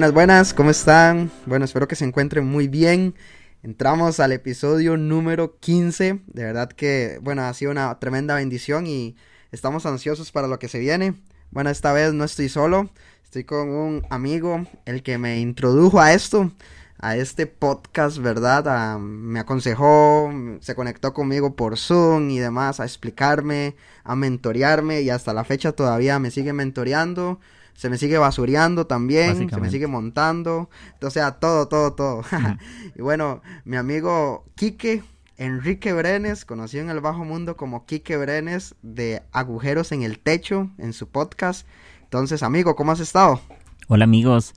[0.00, 1.30] Buenas, buenas, ¿cómo están?
[1.44, 3.14] Bueno, espero que se encuentren muy bien.
[3.62, 6.20] Entramos al episodio número 15.
[6.26, 9.14] De verdad que, bueno, ha sido una tremenda bendición y
[9.52, 11.20] estamos ansiosos para lo que se viene.
[11.50, 12.88] Bueno, esta vez no estoy solo,
[13.22, 16.50] estoy con un amigo, el que me introdujo a esto,
[16.98, 18.68] a este podcast, ¿verdad?
[18.68, 25.10] Ah, me aconsejó, se conectó conmigo por Zoom y demás a explicarme, a mentorearme y
[25.10, 27.38] hasta la fecha todavía me sigue mentoreando
[27.80, 30.68] se me sigue basureando también, se me sigue montando,
[31.00, 32.20] o sea, todo, todo, todo.
[32.94, 35.02] y bueno, mi amigo Quique,
[35.38, 40.68] Enrique Brenes, conocido en el bajo mundo como Quique Brenes de Agujeros en el Techo,
[40.76, 41.66] en su podcast.
[42.02, 43.40] Entonces, amigo, ¿cómo has estado?
[43.88, 44.52] Hola amigos,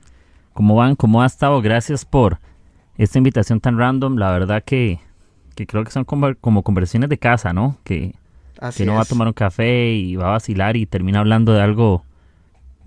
[0.51, 0.97] ¿cómo van?
[0.97, 1.61] ¿Cómo ha estado?
[1.61, 2.39] Gracias por
[2.97, 4.17] esta invitación tan random.
[4.17, 4.99] La verdad que,
[5.55, 7.77] que creo que son como, como conversaciones de casa, ¿no?
[7.85, 8.15] Que,
[8.75, 11.61] que uno va a tomar un café y va a vacilar y termina hablando de
[11.61, 12.03] algo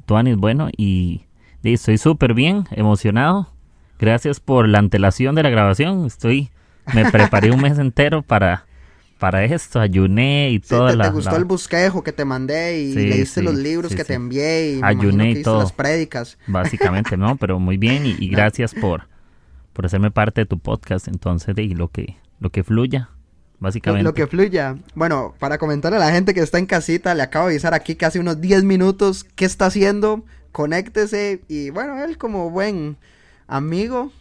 [0.06, 1.26] Tuanis, bueno, y,
[1.62, 3.52] estoy súper bien, emocionado.
[3.98, 6.06] Gracias por la antelación de la grabación.
[6.06, 6.50] Estoy,
[6.94, 8.66] me preparé un mes entero para,
[9.18, 10.96] para esto, ayuné y todo.
[10.96, 14.80] te, gustó el bosquejo que te mandé y leíste los libros que te envié y
[14.82, 15.60] ayuné y todo.
[15.60, 16.38] las prédicas.
[16.46, 19.08] Básicamente, no, pero muy bien y, gracias por,
[19.72, 21.08] por hacerme parte de tu podcast.
[21.08, 23.10] Entonces, y lo que, lo que fluya
[23.58, 24.04] básicamente.
[24.04, 24.76] Lo, que fluya.
[24.94, 27.94] Bueno, para comentarle a la gente que está en casita, le acabo de avisar aquí
[27.94, 30.24] que hace unos 10 minutos qué está haciendo.
[30.52, 31.42] Conéctese.
[31.48, 32.96] Y bueno, él como buen
[33.46, 34.12] amigo,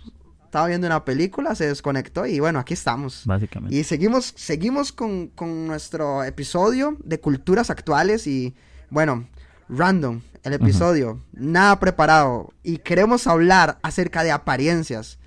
[0.43, 3.23] estaba viendo una película, se desconectó y bueno, aquí estamos.
[3.25, 3.75] Básicamente.
[3.75, 8.55] Y seguimos, seguimos con, con nuestro episodio de culturas actuales y
[8.89, 9.27] bueno,
[9.69, 15.17] random el episodio, nada preparado y queremos hablar acerca de apariencias.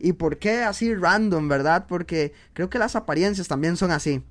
[0.00, 1.86] ¿Y por qué así random, verdad?
[1.88, 4.22] Porque creo que las apariencias también son así,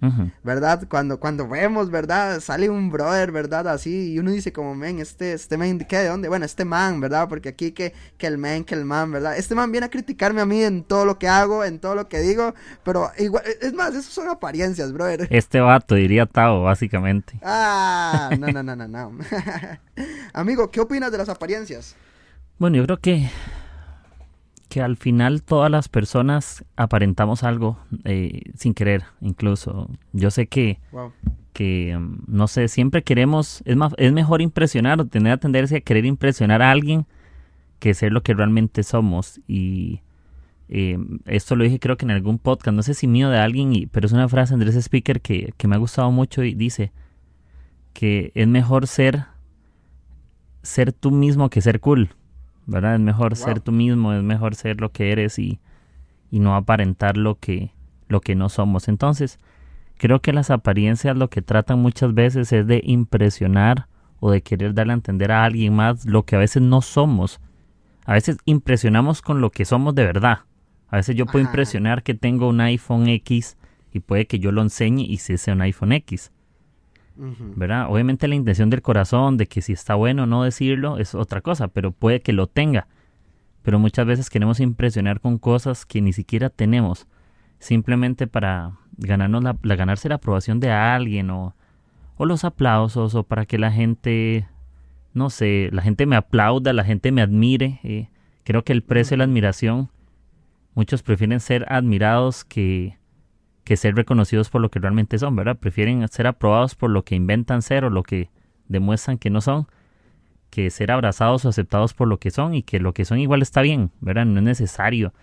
[0.44, 0.88] ¿verdad?
[0.90, 2.40] Cuando, cuando vemos, ¿verdad?
[2.40, 3.68] Sale un brother, ¿verdad?
[3.68, 5.98] Así, y uno dice como, men, este, este man, ¿qué?
[5.98, 6.30] ¿De dónde?
[6.30, 7.28] Bueno, este man, ¿verdad?
[7.28, 9.38] Porque aquí que, que el man, que el man, ¿verdad?
[9.38, 12.08] Este man viene a criticarme a mí en todo lo que hago, en todo lo
[12.08, 15.28] que digo, pero igual, es más, eso son apariencias, brother.
[15.30, 17.40] Este vato, diría Tao, básicamente.
[17.44, 19.12] Ah, no, no, no, no, no.
[20.34, 21.96] Amigo, ¿qué opinas de las apariencias?
[22.58, 23.30] Bueno, yo creo que
[24.70, 29.90] que al final todas las personas aparentamos algo eh, sin querer, incluso.
[30.14, 30.80] Yo sé que,
[31.54, 35.78] que mm, no sé, siempre queremos, es, más, es mejor impresionar o tener la tendencia
[35.78, 37.06] a querer impresionar a alguien
[37.80, 39.40] que ser lo que realmente somos.
[39.48, 40.02] Y
[40.70, 43.74] eh, esto lo dije creo que en algún podcast, no sé si mío de alguien,
[43.74, 46.54] y, pero es una frase de Andrés Speaker que, que me ha gustado mucho y
[46.54, 46.92] dice
[47.94, 49.26] que es mejor ser,
[50.62, 52.10] ser tú mismo que ser cool.
[52.68, 52.96] ¿Verdad?
[52.96, 55.60] Es mejor ser tú mismo, es mejor ser lo que eres y,
[56.30, 57.72] y no aparentar lo que,
[58.08, 58.88] lo que no somos.
[58.88, 59.40] Entonces,
[59.98, 63.88] creo que las apariencias lo que tratan muchas veces es de impresionar
[64.20, 67.40] o de querer darle a entender a alguien más lo que a veces no somos.
[68.06, 70.40] A veces impresionamos con lo que somos de verdad.
[70.90, 73.58] A veces yo puedo impresionar que tengo un iPhone X
[73.92, 76.32] y puede que yo lo enseñe y se sea un iPhone X.
[77.18, 77.88] ¿verdad?
[77.90, 81.42] Obviamente la intención del corazón de que si está bueno o no decirlo es otra
[81.42, 82.88] cosa, pero puede que lo tenga.
[83.64, 87.08] Pero muchas veces queremos impresionar con cosas que ni siquiera tenemos,
[87.60, 91.56] simplemente para ganarnos la, ganarse la aprobación de alguien o,
[92.16, 94.48] o los aplausos o para que la gente,
[95.14, 97.80] no sé, la gente me aplauda, la gente me admire.
[97.84, 98.10] Eh,
[98.44, 99.90] creo que el precio de la admiración,
[100.76, 102.98] muchos prefieren ser admirados que,
[103.68, 105.58] que ser reconocidos por lo que realmente son, ¿verdad?
[105.58, 108.30] Prefieren ser aprobados por lo que inventan ser o lo que
[108.70, 109.68] demuestran que no son,
[110.50, 113.42] que ser abrazados o aceptados por lo que son y que lo que son igual
[113.42, 114.26] está bien, ¿verdad?
[114.26, 115.14] No es necesario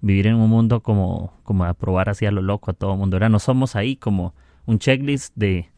[0.00, 3.16] vivir en un mundo como, como aprobar así a lo loco a todo el mundo,
[3.16, 3.28] ¿verdad?
[3.28, 4.34] No somos ahí como
[4.64, 5.68] un checklist de,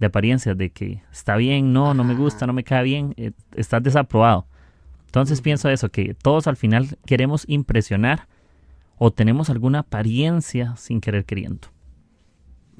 [0.00, 3.30] de apariencias, de que está bien, no, no me gusta, no me cae bien, eh,
[3.54, 4.48] estás desaprobado.
[5.06, 8.26] Entonces pienso eso, que todos al final queremos impresionar
[8.98, 11.68] o tenemos alguna apariencia sin querer queriendo.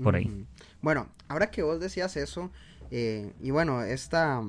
[0.03, 0.47] Por ahí.
[0.81, 2.51] Bueno, ahora que vos decías eso,
[2.91, 4.41] eh, y bueno, esta,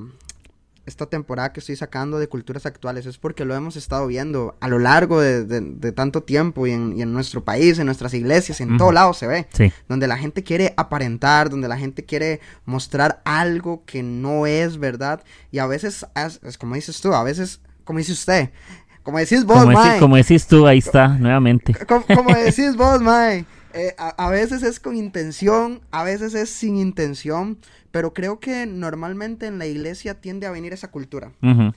[0.86, 4.68] esta temporada que estoy sacando de culturas actuales es porque lo hemos estado viendo a
[4.68, 9.14] lo largo de, tanto tiempo y en, nuestro país, en nuestras iglesias, en todo lado
[9.14, 9.48] se ve.
[9.88, 15.24] Donde la gente quiere aparentar, donde la gente quiere mostrar algo que no es verdad.
[15.52, 16.06] Y a veces,
[16.44, 18.52] es como dices tú, a veces, como dice usted,
[19.04, 20.00] como decís vos, como, mae.
[20.00, 21.74] como decís tú, ahí está, nuevamente.
[21.86, 23.46] Como, como decís vos, mae.
[23.74, 27.60] Eh, a, a, veces es con intención, a veces es sin intención,
[27.92, 31.32] pero creo que normalmente en la iglesia tiende a venir esa cultura.
[31.42, 31.74] Uh -huh.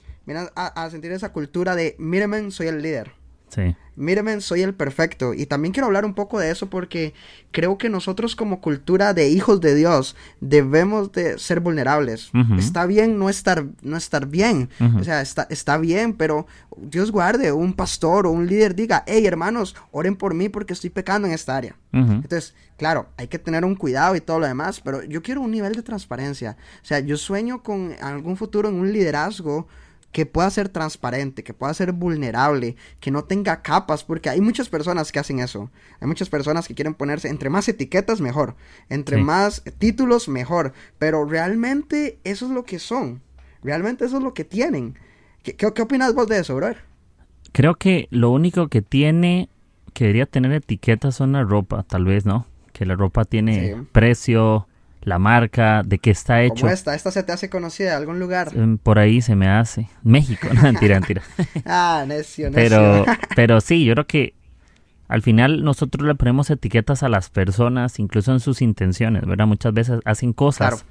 [0.55, 3.11] A, a, sentir esa cultura de, míreme, soy el líder.
[3.53, 3.75] Sí.
[3.95, 5.33] Míreme, soy el perfecto.
[5.35, 7.13] Y también quiero hablar un poco de eso porque
[7.51, 12.33] creo que nosotros como cultura de hijos de Dios debemos de ser vulnerables.
[12.33, 12.59] Uh -huh.
[12.59, 14.69] Está bien no estar, no estar bien.
[14.79, 15.01] Uh -huh.
[15.01, 19.25] O sea, está, está bien, pero Dios guarde, un pastor o un líder diga, hey
[19.27, 21.75] hermanos, oren por mí porque estoy pecando en esta área.
[21.93, 22.15] Uh -huh.
[22.15, 25.51] Entonces, claro, hay que tener un cuidado y todo lo demás, pero yo quiero un
[25.51, 26.57] nivel de transparencia.
[26.81, 29.67] O sea, yo sueño con algún futuro en un liderazgo
[30.13, 34.69] que pueda ser transparente, que pueda ser vulnerable, que no tenga capas, porque hay muchas
[34.69, 35.69] personas que hacen eso.
[35.99, 38.55] Hay muchas personas que quieren ponerse entre más etiquetas mejor,
[38.89, 39.23] entre Sí.
[39.23, 43.21] más títulos mejor, pero realmente eso es lo que son.
[43.63, 44.97] Realmente eso es lo que tienen.
[45.41, 46.77] ¿Qué, qué, qué opinas vos de eso, brother?
[47.51, 49.49] Creo que lo único que tiene,
[49.93, 52.45] que debería tener etiquetas son la ropa, tal vez, ¿no?
[52.71, 53.81] Que la ropa tiene Sí.
[53.91, 54.67] precio,
[55.05, 56.61] la marca, de qué está hecho.
[56.61, 58.49] Como esta, esta se te hace conocida de algún lugar.
[58.55, 59.87] Em, Por ahí se me hace.
[60.03, 61.21] México, no, mentira, mentira.
[61.65, 62.53] Ah, necio, necio.
[62.55, 63.05] Pero,
[63.35, 64.33] pero sí, yo creo que
[65.07, 69.45] al final nosotros le ponemos etiquetas a las personas, incluso en sus intenciones, ¿verdad?
[69.47, 70.83] Muchas veces hacen cosas Claro.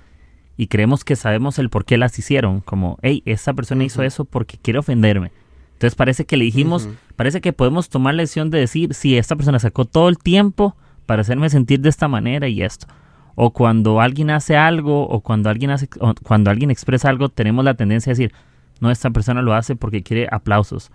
[0.57, 4.25] y creemos que sabemos el por qué las hicieron, como, hey, esta persona hizo eso
[4.25, 5.33] porque quiere ofenderme.
[5.73, 9.35] Entonces parece que le dijimos, parece que podemos tomar la decisión de decir, sí, esta
[9.35, 10.77] persona sacó todo el tiempo
[11.07, 12.87] para hacerme sentir de esta manera y esto.
[13.35, 17.65] O cuando alguien hace algo, o cuando alguien hace, o cuando alguien expresa algo, tenemos
[17.65, 18.33] la tendencia a decir,
[18.81, 20.91] no, esta persona lo hace porque quiere aplausos.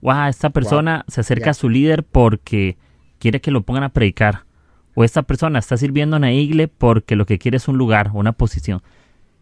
[0.00, 2.76] Wow, esta persona se acerca a su líder porque
[3.18, 4.44] quiere que lo pongan a predicar.
[4.94, 8.10] O esta persona está sirviendo en la iglesia porque lo que quiere es un lugar,
[8.14, 8.82] una posición.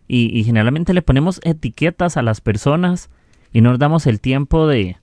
[0.06, 3.10] Y, y generalmente le ponemos etiquetas a las personas
[3.52, 4.96] y no nos damos el tiempo de,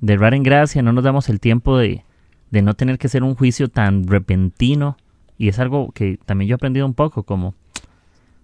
[0.00, 2.04] de errar en gracia, no nos damos el tiempo de,
[2.50, 4.96] de no tener que hacer un juicio tan repentino.
[5.38, 7.54] Y es algo que también yo he aprendido un poco, como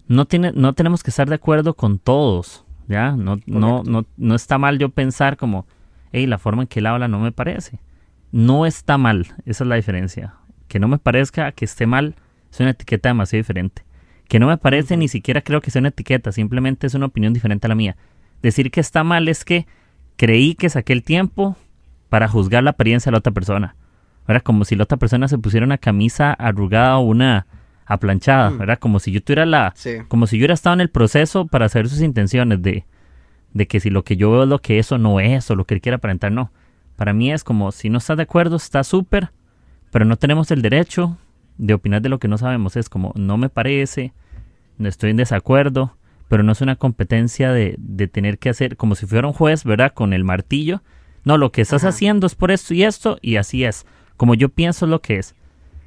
[0.07, 3.13] no, tiene, no tenemos que estar de acuerdo con todos, ¿ya?
[3.13, 5.65] No, no, no, no está mal yo pensar como,
[6.11, 7.79] hey, la forma en que él habla no me parece.
[8.31, 10.35] No está mal, esa es la diferencia.
[10.67, 12.15] Que no me parezca que esté mal
[12.51, 13.83] es una etiqueta demasiado diferente.
[14.27, 17.33] Que no me parece ni siquiera creo que sea una etiqueta, simplemente es una opinión
[17.33, 17.95] diferente a la mía.
[18.41, 19.67] Decir que está mal es que
[20.17, 21.55] creí que saqué el tiempo
[22.09, 23.75] para juzgar la apariencia de la otra persona.
[24.27, 27.45] Era como si la otra persona se pusiera una camisa arrugada o una
[27.85, 28.57] aplanchada, Mm.
[28.59, 28.79] ¿verdad?
[28.79, 29.97] Como si yo tuviera la, Sí.
[30.07, 32.85] como si yo hubiera estado en el proceso para saber sus intenciones de,
[33.53, 35.65] de que si lo que yo veo es lo que eso no es o lo
[35.65, 36.51] que él quiere aparentar, no.
[36.95, 39.31] Para mí es como si no estás de acuerdo, está súper,
[39.91, 41.17] pero no tenemos el derecho
[41.57, 42.77] de opinar de lo que no sabemos.
[42.77, 44.13] Es como, no me parece,
[44.77, 45.97] no estoy en desacuerdo,
[46.29, 49.63] pero no es una competencia de, de tener que hacer, como si fuera un juez,
[49.65, 49.91] ¿verdad?
[49.93, 50.81] Con el martillo.
[51.25, 51.89] No, lo que estás Ajá.
[51.89, 53.85] haciendo es por esto y esto, y así es.
[54.17, 55.35] Como yo pienso lo que es.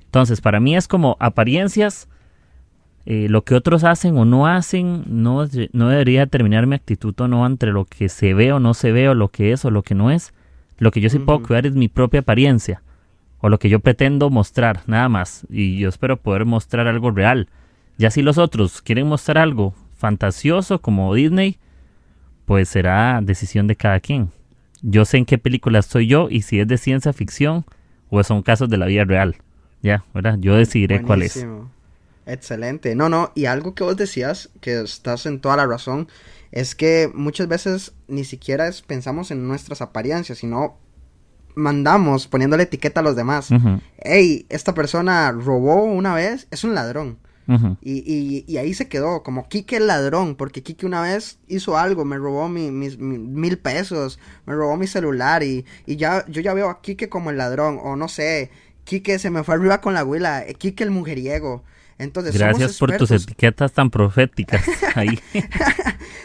[0.05, 2.09] Entonces, para mí es como apariencias,
[3.05, 7.29] eh, lo que otros hacen o no hacen, no, no debería determinar mi actitud o
[7.29, 9.71] no entre lo que se ve o no se ve, o lo que es o
[9.71, 10.35] lo que no es.
[10.79, 12.83] Lo que yo sí puedo cuidar es mi propia apariencia,
[13.41, 15.47] o lo que yo pretendo mostrar, nada más.
[15.51, 17.49] Y yo espero poder mostrar algo real.
[17.97, 21.59] Ya si los otros quieren mostrar algo fantasioso como Disney,
[22.45, 24.31] pues será decisión de cada quien.
[24.83, 27.65] Yo sé en qué película estoy yo y si es de ciencia ficción
[28.11, 29.37] o son casos de la vida real.
[29.83, 30.37] Ya, ¿verdad?
[30.41, 31.35] Yo decidiré cuál es.
[31.35, 31.71] Buenísimo.
[32.27, 32.95] Excelente.
[32.97, 36.09] No, no, y algo que vos decías, que estás en toda la razón,
[36.51, 40.77] es que muchas veces ni siquiera es- pensamos en nuestras apariencias, sino
[41.55, 43.49] mandamos poniéndole etiqueta a los demás.
[43.99, 47.19] Hey, esta persona robó una vez, es un ladrón.
[47.81, 51.77] Y, y, y ahí se quedó, como Kike el ladrón, porque Kike una vez hizo
[51.79, 56.25] algo, me robó mi- mis mi- mil pesos, me robó mi celular y, y ya
[56.29, 58.51] yo ya veo a Kike como el ladrón, o no sé,
[58.85, 61.63] Kike se me fue arriba con la abuela, eh, Kike el mujeriego.
[61.99, 64.63] Entonces, Gracias por tus etiquetas tan proféticas.
[64.97, 65.19] Ahí.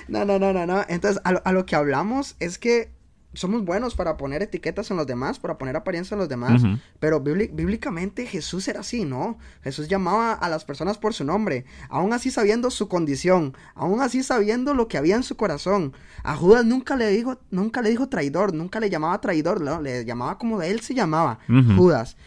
[0.07, 0.83] No, no, no, no, no.
[0.89, 2.89] Entonces, a lo, a lo que hablamos es que
[3.33, 6.61] somos buenos para poner etiquetas en los demás, para poner apariencia en los demás.
[6.99, 9.37] Pero bíbli- bíblicamente Jesús era así, ¿no?
[9.63, 14.21] Jesús llamaba a las personas por su nombre, aún así sabiendo su condición, aún así
[14.23, 15.93] sabiendo lo que había en su corazón.
[16.23, 19.81] A Judas nunca le dijo, nunca le dijo traidor, nunca le llamaba traidor, ¿no?
[19.81, 21.39] le llamaba como él se llamaba.
[21.77, 22.17] Judas.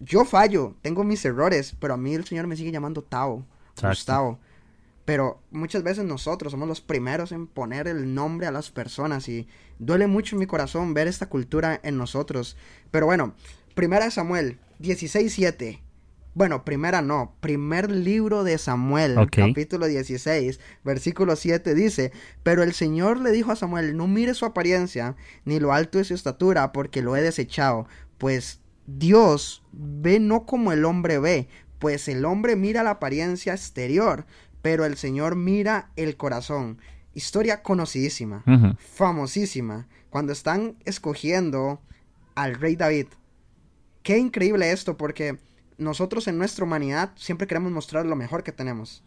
[0.00, 3.88] Yo fallo, tengo mis errores, pero a mí el Señor me sigue llamando Tao, Exacto.
[3.88, 4.38] Gustavo.
[5.04, 9.48] Pero muchas veces nosotros somos los primeros en poner el nombre a las personas y
[9.78, 12.56] duele mucho en mi corazón ver esta cultura en nosotros.
[12.90, 13.34] Pero bueno,
[13.74, 15.80] primera de Samuel 16:7.
[16.34, 17.36] Bueno, primera no.
[17.40, 22.10] Primer libro de Samuel, capítulo 16, versículo 7 dice,
[22.42, 26.04] pero el Señor le dijo a Samuel, no mire su apariencia, ni lo alto de
[26.04, 27.86] su estatura, porque lo he desechado,
[28.18, 34.26] pues Dios ve no como el hombre ve, pues el hombre mira la apariencia exterior,
[34.64, 36.78] pero el Señor mira el corazón.
[37.12, 38.42] Historia conocidísima,
[38.78, 41.82] famosísima, cuando están escogiendo
[42.34, 43.08] al rey David.
[44.02, 45.36] Qué increíble esto, porque
[45.76, 49.02] nosotros en nuestra humanidad siempre queremos mostrar lo mejor que tenemos.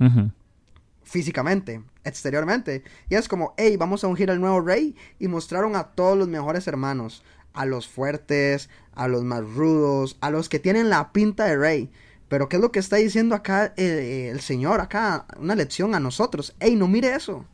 [1.02, 2.84] Físicamente, exteriormente.
[3.10, 4.96] Y es como, hey, vamos a ungir al nuevo rey.
[5.18, 7.24] Y mostraron a todos los mejores hermanos.
[7.54, 11.92] A los fuertes, a los más rudos, a los que tienen la pinta de rey.
[12.30, 14.82] Pero ¿qué es lo que está diciendo acá eh, el Señor?
[14.82, 16.56] Acá una lección a nosotros.
[16.60, 17.46] Hey, no mire eso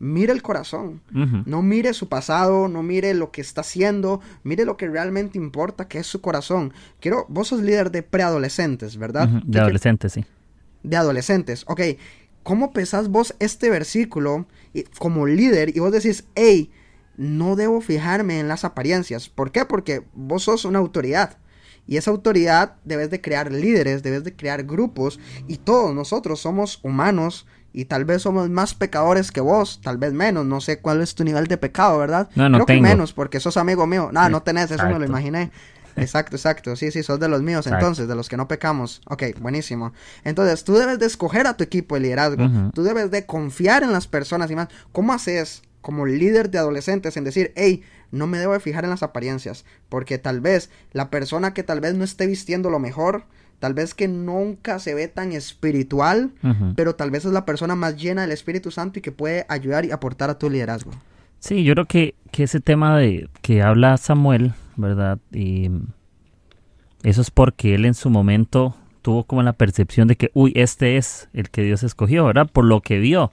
[0.00, 4.78] mire el corazón, no mire su pasado, no mire lo que está haciendo, mire lo
[4.78, 6.72] que realmente importa, que es su corazón.
[7.00, 9.28] Quiero, vos sos líder de preadolescentes, ¿verdad?
[9.44, 10.24] De adolescentes, sí.
[10.82, 11.82] De adolescentes, ok.
[12.42, 14.46] ¿Cómo pesás vos este versículo
[14.98, 16.70] como líder y vos decís, hey,
[17.18, 19.28] no debo fijarme en las apariencias?
[19.28, 19.66] ¿Por qué?
[19.66, 21.36] Porque vos sos una autoridad.
[21.90, 25.18] Y esa autoridad debes de crear líderes, debes de crear grupos
[25.48, 30.12] y todos nosotros somos humanos y tal vez somos más pecadores que vos, tal vez
[30.12, 32.30] menos, no sé cuál es tu nivel de pecado, ¿verdad?
[32.36, 34.10] No, no Creo que menos, porque sos amigo mío.
[34.12, 35.50] No, no tenés, eso me lo imaginé.
[35.96, 36.76] Exacto, exacto.
[36.76, 39.02] Sí, sí, sos de los míos, entonces, de los que no pecamos.
[39.06, 39.92] Ok, buenísimo.
[40.22, 42.48] Entonces, tú debes de escoger a tu equipo de liderazgo.
[42.72, 44.68] Tú debes de confiar en las personas y más.
[44.92, 48.90] ¿Cómo haces como líder de adolescentes en decir, hey, no me debo de fijar en
[48.90, 49.64] las apariencias?
[49.88, 53.24] Porque tal vez la persona que tal vez no esté vistiendo lo mejor,
[53.60, 56.32] Tal vez que nunca se ve tan espiritual,
[56.76, 59.84] pero tal vez es la persona más llena del Espíritu Santo y que puede ayudar
[59.84, 60.92] y aportar a tu liderazgo.
[61.40, 65.18] Sí, yo creo que, que ese tema de que habla Samuel, ¿verdad?
[65.30, 65.70] Y
[67.02, 70.96] eso es porque él en su momento tuvo como la percepción de que, uy, este
[70.96, 72.48] es el que Dios escogió, ¿verdad?
[72.50, 73.30] Por lo que vio.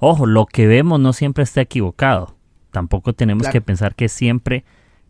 [0.00, 2.33] Ojo, lo que vemos no siempre está equivocado.
[2.74, 4.64] Tampoco tenemos que pensar que siempre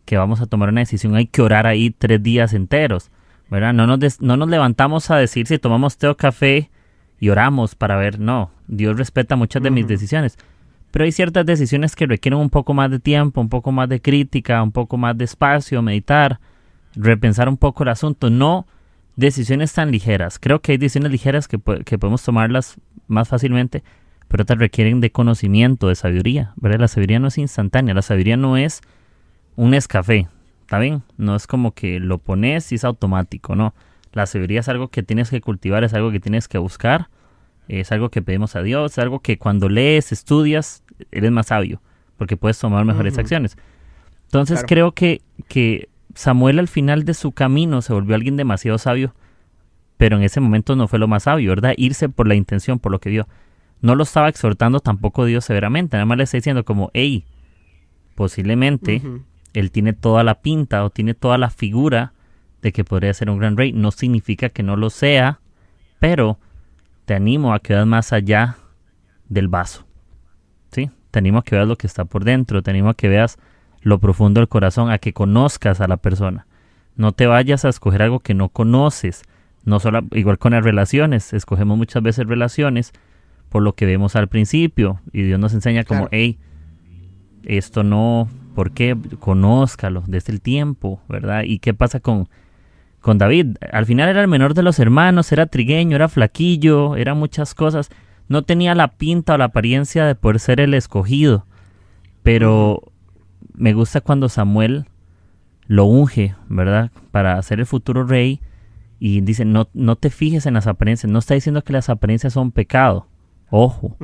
[0.05, 3.09] que vamos a tomar una decisión hay que orar ahí tres días enteros.
[3.49, 3.73] ¿verdad?
[3.73, 6.69] No nos, no nos levantamos a decir si tomamos té o café
[7.19, 10.37] y oramos para ver, no, Dios respeta muchas de mis decisiones,
[10.91, 14.01] pero hay ciertas decisiones que requieren un poco más de tiempo, un poco más de
[14.01, 16.39] crítica, un poco más de espacio, meditar,
[16.95, 18.67] repensar un poco el asunto, no
[19.15, 20.39] decisiones tan ligeras.
[20.39, 22.75] Creo que hay decisiones ligeras que, que podemos tomarlas
[23.07, 23.83] más fácilmente,
[24.27, 26.79] pero otras requieren de conocimiento, de sabiduría, ¿verdad?
[26.79, 28.81] La sabiduría no es instantánea, la sabiduría no es
[29.55, 30.27] un escafé,
[30.65, 31.03] ¿Está bien?
[31.17, 33.75] No es como que lo pones y es automático, no.
[34.13, 37.09] La sabiduría es algo que tienes que cultivar, es algo que tienes que buscar,
[37.67, 41.81] es algo que pedimos a Dios, es algo que cuando lees, estudias, eres más sabio,
[42.17, 43.57] porque puedes tomar mejores acciones.
[44.23, 49.13] Entonces creo que, que Samuel al final de su camino se volvió alguien demasiado sabio,
[49.97, 51.75] pero en ese momento no fue lo más sabio, ¿verdad?
[51.77, 53.27] Irse por la intención, por lo que vio.
[53.85, 57.23] No lo estaba exhortando tampoco Dios severamente, nada más le está diciendo como, hey,
[58.15, 58.99] posiblemente
[59.53, 62.13] él tiene toda la pinta o tiene toda la figura
[62.63, 63.73] de que podría ser un gran rey.
[63.73, 65.39] No significa que no lo sea,
[65.99, 66.39] pero
[67.05, 68.57] te animo a que veas más allá
[69.29, 69.85] del vaso.
[70.71, 70.89] ¿Sí?
[71.11, 73.37] Te animo a que veas lo que está por dentro, te animo a que veas
[73.81, 76.47] lo profundo del corazón, a que conozcas a la persona.
[76.95, 79.21] No te vayas a escoger algo que no conoces.
[79.63, 82.93] No solo, igual con las relaciones, escogemos muchas veces relaciones
[83.49, 86.37] por lo que vemos al principio y Dios nos enseña como, hey,
[87.43, 88.97] esto no, ¿Por qué?
[89.19, 91.43] Conózcalo desde el tiempo, ¿verdad?
[91.43, 92.29] ¿Y qué pasa con,
[93.01, 93.57] con David?
[93.71, 97.89] Al final era el menor de los hermanos, era trigueño, era flaquillo, era muchas cosas.
[98.29, 101.45] No tenía la pinta o la apariencia de poder ser el escogido.
[102.23, 102.81] Pero
[103.53, 104.85] me gusta cuando Samuel
[105.67, 106.91] lo unge, ¿verdad?
[107.11, 108.39] Para ser el futuro rey.
[108.99, 111.11] Y dice, no, no te fijes en las apariencias.
[111.11, 113.05] No está diciendo que las apariencias son pecado.
[113.49, 113.95] Ojo.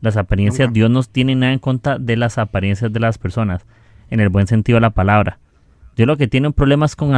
[0.00, 3.66] Las apariencias, Dios no tiene nada en contra de las apariencias de las personas,
[4.10, 5.38] en el buen sentido de la palabra.
[5.96, 7.12] Dios lo que tiene un problema es con,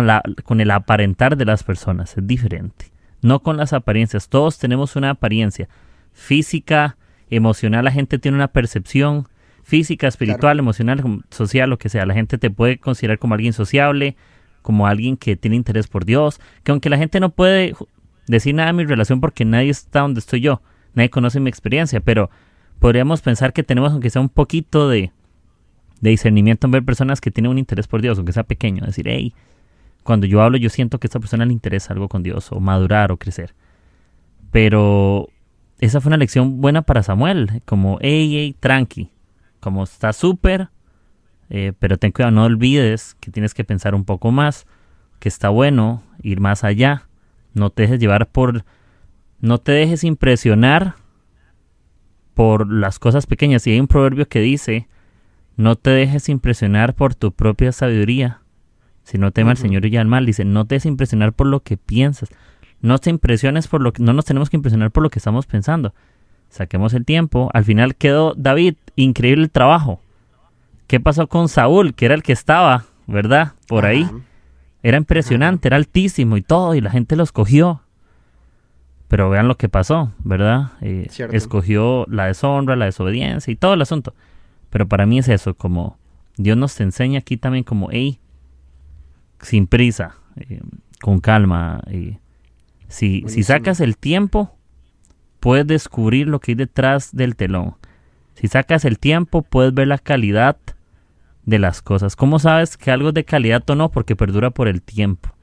[0.45, 2.87] con el aparentar de las personas, es diferente.
[3.21, 5.69] No con las apariencias, todos tenemos una apariencia
[6.13, 6.97] física,
[7.31, 9.29] emocional, la gente tiene una percepción
[9.63, 12.05] física, espiritual, emocional, social, lo que sea.
[12.05, 14.17] La gente te puede considerar como alguien sociable,
[14.61, 17.75] como alguien que tiene interés por Dios, que aunque la gente no puede
[18.27, 20.63] decir nada de mi relación porque nadie está donde estoy yo,
[20.95, 22.31] nadie conoce mi experiencia, pero
[22.79, 25.13] podríamos pensar que tenemos aunque sea un poquito de,
[26.01, 29.35] discernimiento en ver personas que tienen un interés por Dios, aunque sea pequeño, decir, hey,
[30.03, 32.59] cuando yo hablo yo siento que a esta persona le interesa algo con Dios, o
[32.59, 33.55] madurar o crecer.
[34.51, 35.29] Pero
[35.79, 39.11] esa fue una lección buena para Samuel, como, hey, hey, tranqui,
[39.61, 40.71] como está súper,
[41.51, 44.67] eh, pero ten cuidado, no olvides que tienes que pensar un poco más,
[45.21, 47.07] que está bueno ir más allá,
[47.55, 48.65] No te dejes llevar por...
[49.43, 50.95] No te dejes impresionar
[52.35, 53.67] por las cosas pequeñas.
[53.67, 54.89] Y hay un proverbio que dice,
[55.57, 58.41] no te dejes impresionar por tu propia sabiduría,
[59.03, 60.25] sino tema al Señor y al mal.
[60.25, 62.31] Dice, no te dejes impresionar por lo que piensas.
[62.81, 64.03] No te impresiones por lo que...
[64.03, 65.93] No nos tenemos que impresionar por lo que estamos pensando.
[66.49, 67.51] Saquemos el tiempo.
[67.53, 70.01] Al final quedó David, increíble el trabajo.
[70.87, 73.55] ¿Qué pasó con Saúl, que era el que estaba, verdad?
[73.67, 74.09] Por ahí.
[74.85, 77.82] Era impresionante, era altísimo y todo, y la gente lo escogió.
[79.13, 80.71] Pero vean lo que pasó, ¿verdad?
[80.81, 84.15] Eh, escogió la deshonra, la desobediencia y todo el asunto.
[84.71, 85.99] Pero para mí es eso, como
[86.39, 88.21] Dios nos enseña aquí también como, hey,
[89.39, 90.63] sin prisa, eh,
[91.03, 91.83] con calma.
[91.89, 92.21] Eh,
[92.89, 94.57] si, si sacas el tiempo,
[95.41, 97.75] puedes descubrir lo que hay detrás del telón.
[98.33, 100.57] Si sacas el tiempo, puedes ver la calidad
[101.45, 102.17] de las cosas.
[102.17, 103.91] ¿Cómo sabes que algo es de calidad o no?
[103.91, 105.35] Porque perdura por el tiempo.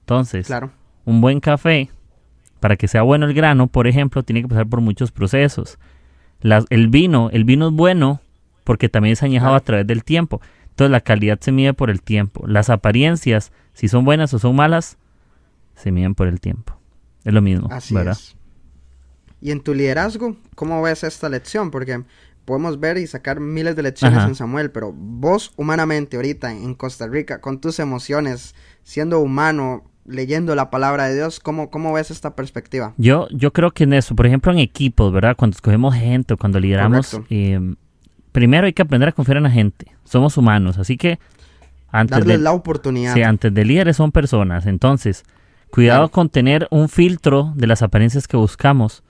[0.00, 0.70] Entonces, claro.
[1.04, 1.90] un buen café,
[2.60, 5.78] para que sea bueno el grano, por ejemplo, tiene que pasar por muchos procesos.
[6.42, 8.20] el vino, el vino es bueno
[8.64, 10.40] porque también es añejado a través del tiempo.
[10.68, 12.46] Entonces la calidad se mide por el tiempo.
[12.46, 14.98] Las apariencias, si son buenas o son malas,
[15.74, 16.78] se miden por el tiempo.
[17.24, 18.16] Es lo mismo, Así ¿verdad?
[19.40, 21.70] Y en tu liderazgo, ¿cómo ves esta lección?
[21.70, 22.02] Porque
[22.44, 27.06] podemos ver y sacar miles de lecciones en Samuel, pero vos humanamente ahorita en Costa
[27.06, 32.34] Rica, con tus emociones, siendo humano, leyendo la palabra de Dios, ¿cómo, cómo ves esta
[32.34, 32.94] perspectiva?
[32.96, 35.36] Yo, yo creo que en eso, por ejemplo en equipos, ¿verdad?
[35.36, 37.76] Cuando escogemos gente, cuando lideramos, em,
[38.32, 39.86] primero hay que aprender a confiar en la gente.
[40.04, 41.18] Somos humanos, así que
[41.90, 43.14] antes de la oportunidad.
[43.14, 45.24] Sí, antes de líderes son personas, entonces
[45.70, 49.02] cuidado con tener un filtro de las apariencias que buscamos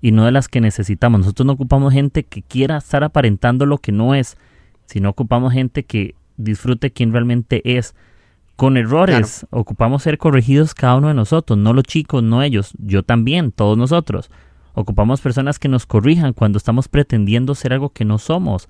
[0.00, 1.20] y no de las que necesitamos.
[1.20, 4.36] Nosotros no ocupamos gente que quiera estar aparentando lo que no es,
[4.86, 7.94] sino ocupamos gente que disfrute quien realmente es.
[8.56, 13.02] Con errores, ocupamos ser corregidos cada uno de nosotros, no los chicos, no ellos, yo
[13.02, 14.30] también, todos nosotros.
[14.74, 18.68] Ocupamos personas que nos corrijan cuando estamos pretendiendo ser algo que no somos.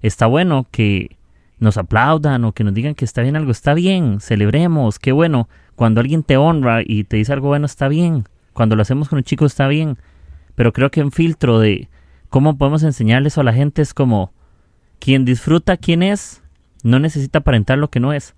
[0.00, 1.16] Está bueno que
[1.58, 5.48] nos aplaudan o que nos digan que está bien algo, está bien, celebremos, qué bueno.
[5.74, 8.24] Cuando alguien te honra y te dice algo bueno, está bien.
[8.52, 9.98] Cuando lo hacemos con un chico, está bien
[10.56, 11.88] pero creo que un filtro de
[12.28, 14.32] cómo podemos enseñarles a la gente es como
[14.98, 16.42] quien disfruta quién es,
[16.82, 18.34] no necesita aparentar lo que no es.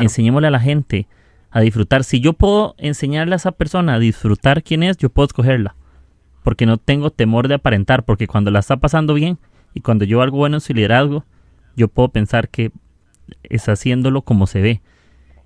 [0.00, 1.06] Enseñémosle a la gente
[1.50, 2.04] a disfrutar.
[2.04, 5.74] Si yo puedo enseñarle a esa persona a disfrutar quién es, yo puedo escogerla.
[6.42, 9.38] Porque no tengo temor de aparentar, porque cuando la está pasando bien
[9.74, 11.24] y cuando yo algo bueno en su liderazgo,
[11.76, 12.72] yo puedo pensar que
[13.44, 14.82] está haciéndolo como se ve.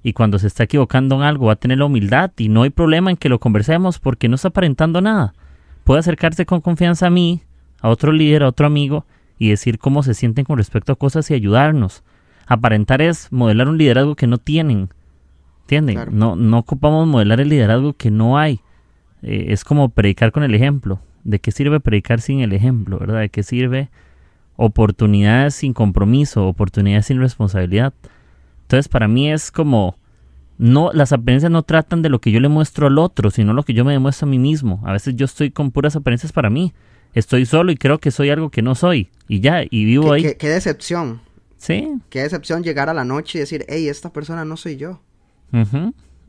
[0.03, 2.71] Y cuando se está equivocando en algo, va a tener la humildad y no hay
[2.71, 5.35] problema en que lo conversemos porque no está aparentando nada
[5.87, 7.43] puede acercarse con confianza a mí,
[7.81, 9.07] a otro líder, a otro amigo,
[9.39, 12.03] y decir cómo se sienten con respecto a cosas y ayudarnos.
[12.47, 14.89] Aparentar es modelar un liderazgo que no tienen.
[15.63, 15.99] ¿Entienden?
[16.13, 18.61] No, no ocupamos modelar el liderazgo que no hay.
[19.23, 21.01] Eh, es como predicar con el ejemplo.
[21.25, 22.99] ¿De qué sirve predicar sin el ejemplo?
[22.99, 23.21] ¿Verdad?
[23.21, 23.91] ¿De qué sirve
[24.55, 27.93] oportunidades sin compromiso, oportunidades sin responsabilidad?
[28.63, 29.97] Entonces, para mí es como
[30.59, 33.63] no, las apariencias no tratan de lo que yo le muestro al otro, sino lo
[33.63, 34.81] que yo me demuestro a mí mismo.
[34.85, 36.73] A veces yo estoy con puras apariencias para mí.
[37.13, 39.11] Estoy solo y creo que soy algo que no soy.
[39.29, 40.35] Y ya, y vivo ahí.
[40.39, 41.21] Qué, decepción.
[41.57, 41.99] Sí.
[42.11, 45.01] Qué decepción llegar a la noche y decir, hey, esta persona no soy yo.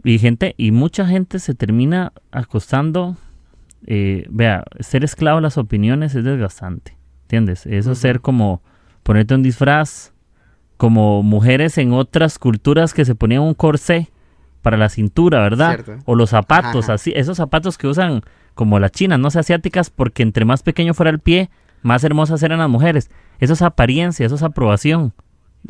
[0.03, 3.17] Y gente, y mucha gente se termina acostando.
[3.85, 6.97] Eh, vea, ser esclavo de las opiniones es desgastante.
[7.23, 7.65] ¿Entiendes?
[7.65, 8.61] Eso es ser como
[9.03, 10.13] ponerte un disfraz,
[10.77, 14.09] como mujeres en otras culturas que se ponían un corsé
[14.61, 15.79] para la cintura, ¿verdad?
[16.05, 18.21] O los zapatos, así, esos zapatos que usan
[18.53, 21.49] como las chinas, no sé, asiáticas, porque entre más pequeño fuera el pie,
[21.81, 23.09] más hermosas eran las mujeres.
[23.39, 25.13] Eso es apariencia, eso es aprobación.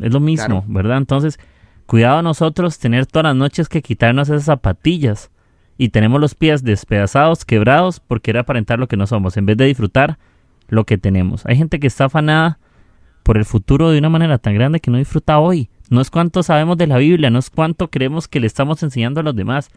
[0.00, 0.98] Es lo mismo, ¿verdad?
[0.98, 1.38] Entonces,
[1.86, 5.30] cuidado nosotros tener todas las noches que quitarnos esas zapatillas
[5.76, 9.56] y tenemos los pies despedazados, quebrados, porque era aparentar lo que no somos, en vez
[9.56, 10.18] de disfrutar
[10.68, 11.46] lo que tenemos.
[11.46, 12.58] Hay gente que está afanada
[13.22, 15.70] por el futuro de una manera tan grande que no disfruta hoy.
[15.90, 19.20] No es cuánto sabemos de la Biblia, no es cuánto creemos que le estamos enseñando
[19.20, 19.70] a los demás.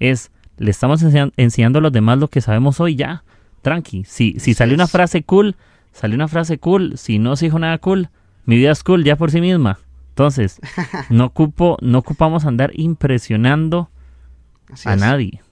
[0.00, 3.22] Es, le estamos enseñando a los demás lo que sabemos hoy ya.
[3.66, 4.04] Tranqui.
[4.04, 5.56] Si, si salió una frase cool,
[5.92, 6.96] salió una frase cool.
[6.96, 8.10] Si no se dijo nada cool,
[8.44, 9.80] mi vida es cool ya por sí misma.
[10.10, 10.60] Entonces,
[11.10, 13.90] no ocupo, no ocupamos andar impresionando
[14.84, 15.42] a nadie.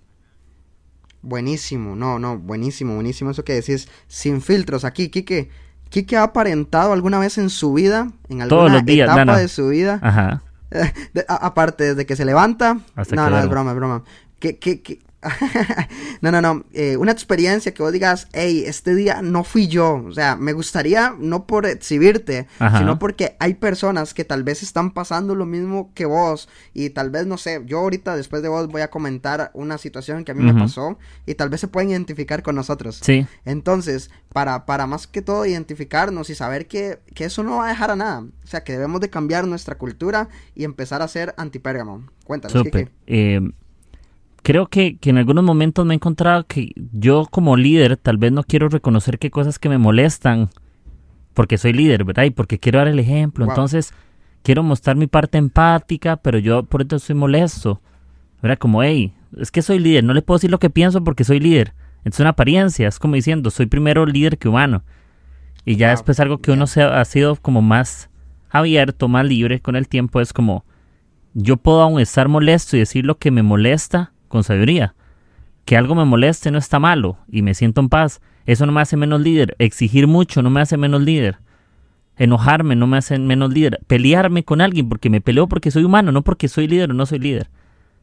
[1.23, 5.51] Buenísimo, no, no, buenísimo, buenísimo eso que decís, sin filtros aquí, Kike.
[5.89, 8.13] ¿Kike ha aparentado alguna vez en su vida?
[8.29, 9.99] ¿En alguna etapa de su vida?
[10.01, 10.45] Ajá.
[11.29, 12.75] aparte, desde que se levanta.
[13.11, 14.05] no, no, es broma, es broma.
[14.39, 15.03] ¿Qué,
[16.21, 16.65] no, no, no.
[16.73, 20.05] Eh, una experiencia que vos digas, hey, este día no fui yo.
[20.07, 24.93] O sea, me gustaría, no por exhibirte, sino porque hay personas que tal vez están
[24.93, 26.49] pasando lo mismo que vos.
[26.73, 30.25] Y tal vez, no sé, yo ahorita después de vos voy a comentar una situación
[30.25, 30.99] que a mí me pasó.
[31.27, 33.01] Y tal vez se pueden identificar con nosotros.
[33.03, 33.27] Sí.
[33.45, 37.69] Entonces, para, para más que todo identificarnos y saber que, que eso no va a
[37.69, 38.21] dejar a nada.
[38.21, 42.05] O sea, que debemos de cambiar nuestra cultura y empezar a ser antipérgamo.
[42.25, 42.91] Cuéntanos, Super.
[43.07, 43.41] Eh,
[44.45, 48.31] creo que, que, en algunos momentos me he encontrado que yo como líder tal vez
[48.31, 50.51] no quiero reconocer qué cosas que me molestan
[51.33, 52.25] porque soy líder, ¿verdad?
[52.25, 53.45] Y porque quiero dar el ejemplo.
[53.45, 53.93] Entonces,
[54.43, 57.81] quiero mostrar mi parte empática, pero yo por eso soy molesto.
[58.41, 58.59] ¿Verdad?
[58.59, 61.41] Como, hey, es que soy líder, no le puedo decir lo que pienso porque soy
[61.41, 61.75] líder.
[62.05, 64.85] Es una apariencia, es como diciendo, soy primero líder que humano.
[65.65, 68.11] Y ya después algo que uno se ha, ha sido como más
[68.51, 70.65] abierto, más libre con el tiempo, es como,
[71.33, 74.95] yo puedo aún estar molesto y decir lo que me molesta, con sabiduría.
[75.65, 78.21] Que algo me moleste no está malo y me siento en paz.
[78.47, 79.55] Eso no me hace menos líder.
[79.61, 81.39] Exigir mucho no me hace menos líder.
[82.17, 83.79] Enojarme no me hace menos líder.
[83.87, 87.07] Pelearme con alguien porque me peleo porque soy humano, no porque soy líder o no
[87.07, 87.49] soy líder.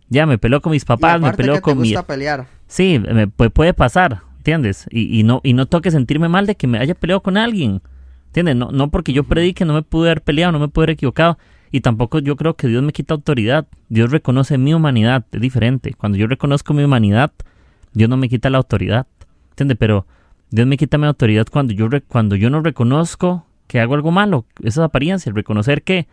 [0.08, 1.94] Ya, me peleo con mis papás, me peleo con mi...
[2.08, 2.48] pelear.
[2.67, 4.88] Sí, me, puede pasar, ¿entiendes?
[4.89, 7.82] Y, y, no, y no toque sentirme mal de que me haya peleado con alguien.
[8.28, 8.56] ¿Entiendes?
[8.56, 11.38] No, no porque yo predique no me pude haber peleado, no me pude haber equivocado.
[11.71, 13.67] Y tampoco yo creo que Dios me quita autoridad.
[13.89, 15.93] Dios reconoce mi humanidad, es diferente.
[15.93, 17.31] Cuando yo reconozco mi humanidad,
[17.93, 19.07] Dios no me quita la autoridad.
[19.51, 19.77] ¿Entiendes?
[19.77, 20.05] Pero
[20.49, 24.45] Dios me quita mi autoridad cuando yo, cuando yo no reconozco que hago algo malo.
[24.60, 26.10] Esa es apariencia, reconocer que,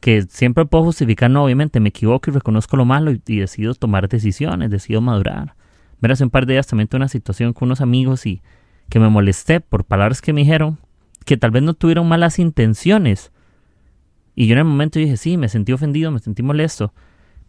[0.00, 4.06] que siempre puedo justificar, no, obviamente me equivoco y reconozco lo malo y, decido tomar
[4.06, 5.54] decisiones, decido madurar.
[6.00, 8.42] Ver hace un par de días también tuve una situación con unos amigos y
[8.90, 10.78] que me molesté por palabras que me dijeron
[11.24, 13.32] que tal vez no tuvieron malas intenciones,
[14.40, 16.94] y yo en el momento dije, sí, me sentí ofendido, me sentí molesto,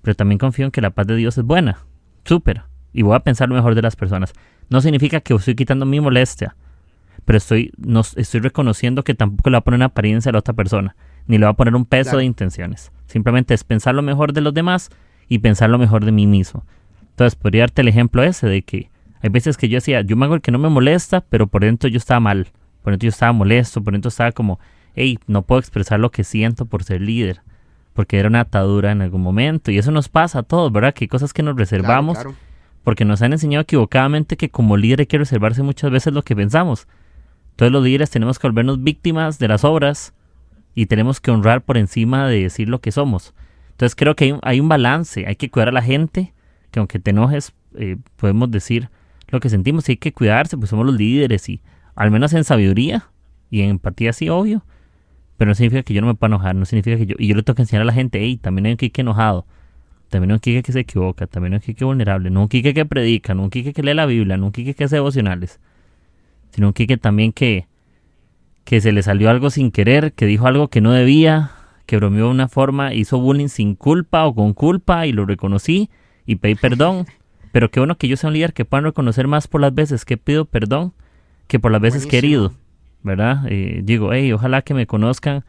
[0.01, 1.77] pero también confío en que la paz de Dios es buena,
[2.25, 4.33] súper, y voy a pensar lo mejor de las personas.
[4.69, 6.55] No significa que estoy quitando mi molestia,
[7.25, 10.39] pero estoy, no, estoy reconociendo que tampoco le va a poner una apariencia a la
[10.39, 10.95] otra persona,
[11.27, 12.91] ni le va a poner un peso de intenciones.
[13.05, 14.89] Simplemente es pensar lo mejor de los demás
[15.27, 16.65] y pensar lo mejor de mí mismo.
[17.11, 18.89] Entonces, podría darte el ejemplo ese de que
[19.21, 21.61] hay veces que yo decía, yo me hago el que no me molesta, pero por
[21.61, 22.47] dentro yo estaba mal,
[22.81, 24.59] por dentro yo estaba molesto, por dentro estaba como,
[24.95, 27.41] hey, no puedo expresar lo que siento por ser líder,
[27.93, 29.71] porque era una atadura en algún momento.
[29.71, 30.93] Y eso nos pasa a todos, ¿verdad?
[30.93, 32.17] Que hay cosas que nos reservamos
[32.83, 36.35] porque nos han enseñado equivocadamente que como líder hay que reservarse muchas veces lo que
[36.35, 36.87] pensamos.
[37.55, 40.13] Todos los líderes tenemos que volvernos víctimas de las obras
[40.75, 43.33] y tenemos que honrar por encima de decir lo que somos.
[43.71, 46.33] Entonces creo que hay, un balance, hay que cuidar a la gente,
[46.71, 48.89] que aunque te enojes, eh, podemos decir
[49.27, 51.61] lo que sentimos y hay que cuidarse, pues somos los líderes y
[51.95, 53.09] al menos en sabiduría
[53.49, 54.65] y en empatía sí, obvio,
[55.39, 57.15] pero no significa que yo no me pueda enojar, no significa que yo...
[57.17, 59.45] Y yo le tengo que enseñar a la gente, hey, también hay un Kike enojado,
[60.09, 62.73] también hay un Kike que se equivoca, también hay un Kike vulnerable, no un Kike
[62.73, 65.61] que predica, no un Kike que lee la Biblia, no un Kike que hace devocionales,
[66.51, 67.67] sino un Kike también que,
[68.65, 71.51] que se le salió algo sin querer, que dijo algo que no debía,
[71.85, 75.89] que bromeó de una forma, hizo bullying sin culpa o con culpa y lo reconocí
[76.25, 77.05] y pedí perdón.
[77.53, 80.03] Pero qué bueno que yo sea un líder que pueda reconocer más por las veces
[80.03, 80.93] que pido perdón
[81.47, 82.51] que por las veces que he herido.
[83.03, 83.43] ¿Verdad?
[83.47, 85.43] Eh, digo, hey, ojalá que me conozcan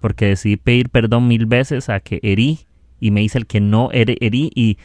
[0.00, 2.60] porque decidí pedir perdón mil veces a que herí
[3.00, 4.78] y me hice el que no herí y,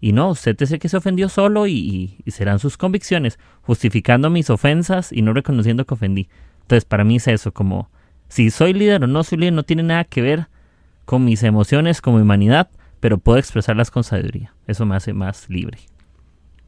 [0.00, 5.12] y no, usted es que se ofendió solo y, serán sus convicciones, justificando mis ofensas
[5.12, 6.28] y no reconociendo que ofendí.
[6.62, 7.90] Entonces, para mí es eso, como
[8.28, 10.48] si soy líder o no soy líder, no tiene nada que ver
[11.04, 12.68] con mis emociones, con mi humanidad,
[13.00, 14.54] pero puedo expresarlas con sabiduría.
[14.66, 15.78] Eso me hace más libre.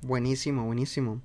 [0.03, 1.21] Buenísimo, buenísimo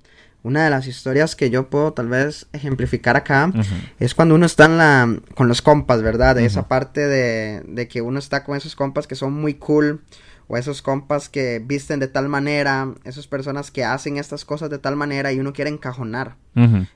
[0.46, 3.50] una de las historias que yo puedo tal vez ejemplificar acá
[3.98, 6.38] es cuando uno está en la, con los compas, ¿verdad?
[6.38, 10.02] Esa parte de, de, que uno está con esos compas que son muy cool
[10.46, 14.78] o esos compas que visten de tal manera, esas personas que hacen estas cosas de
[14.78, 16.36] tal manera y uno quiere encajonar.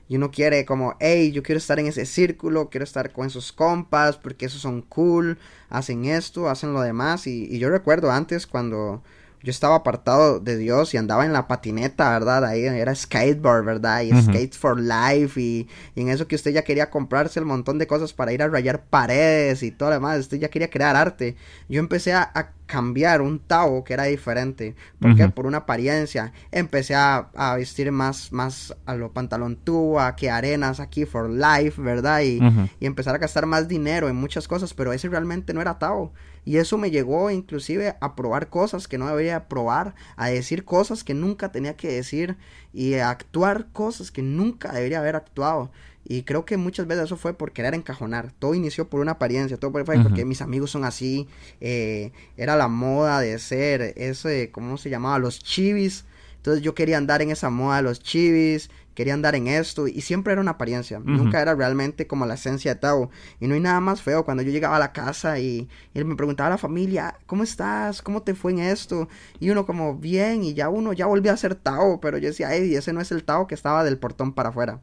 [0.07, 3.51] Y uno quiere como, hey, yo quiero estar en ese círculo, quiero estar con esos
[3.51, 5.37] compas porque esos son cool,
[5.69, 7.27] hacen esto, hacen lo demás.
[7.27, 9.03] Y, y yo recuerdo antes cuando
[9.43, 12.45] yo estaba apartado de Dios y andaba en la patineta, ¿verdad?
[12.45, 14.01] Ahí era skateboard, ¿verdad?
[14.01, 17.87] Y skate for life y, en eso que usted ya quería comprarse el montón de
[17.87, 21.35] cosas para ir a rayar paredes y todo lo demás, usted ya quería crear arte.
[21.69, 27.27] Yo empecé a, cambiar un Tao que era diferente, porque por una apariencia empecé a,
[27.57, 29.59] vestir más, más a lo pantalón
[29.99, 32.21] a que arenas aquí for life, ¿verdad?
[32.21, 32.39] Y,
[32.79, 36.13] y empezar a gastar más dinero en muchas cosas, pero ese realmente no era Tao.
[36.45, 41.03] Y eso me llegó inclusive a probar cosas que no debería probar, a decir cosas
[41.03, 42.37] que nunca tenía que decir
[42.73, 45.71] y a actuar cosas que nunca debería haber actuado.
[46.03, 48.31] Y creo que muchas veces eso fue por querer encajonar.
[48.39, 51.27] Todo inició por una apariencia, todo fue porque mis amigos son así.
[51.59, 55.19] Eh, era la moda de ser ese, ¿cómo se llamaba?
[55.19, 56.05] Los chivis
[56.37, 60.01] Entonces yo quería andar en esa moda de los chivis, quería andar en esto y
[60.01, 63.09] siempre era una apariencia, nunca era realmente como la esencia de Tao.
[63.39, 66.15] Y no hay nada más feo cuando yo llegaba a la casa y, él me
[66.15, 68.01] preguntaba a la familia, ¿cómo estás?
[68.01, 69.07] ¿Cómo te fue en esto?
[69.39, 72.49] Y uno como, bien, y ya uno ya volvió a ser Tao, pero yo decía,
[72.51, 74.81] hey, ese no es el Tao que estaba del portón para afuera.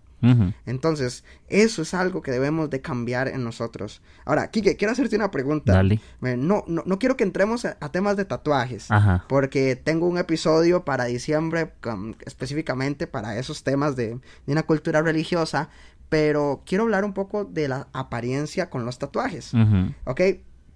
[0.67, 4.03] Entonces, eso es algo que debemos de cambiar en nosotros.
[4.25, 5.73] Ahora, Kike, quiero hacerte una pregunta.
[5.73, 6.01] Dale.
[6.21, 8.89] No, no, no quiero que entremos a, temas de tatuajes,
[9.29, 11.73] porque tengo un episodio para diciembre
[12.27, 15.69] específicamente para esos temas de, una cultura religiosa,
[16.09, 19.53] pero quiero hablar un poco de la apariencia con los tatuajes.
[20.05, 20.21] ¿Ok?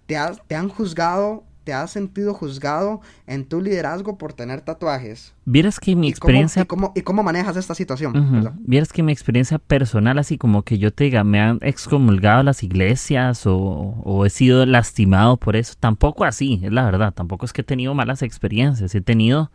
[0.07, 5.35] ¿Te, ¿Te han juzgado te has sentido juzgado en tu liderazgo por tener tatuajes?
[5.45, 6.63] Vieras que mi experiencia...
[6.95, 8.55] y, cómo, manejas esta situación?
[8.61, 12.63] Vieras que mi experiencia personal, así como que yo te diga, me han excomulgado las
[12.63, 17.63] iglesias o, he sido lastimado por eso, tampoco así, es la verdad, tampoco es que
[17.63, 19.51] he tenido malas experiencias, he tenido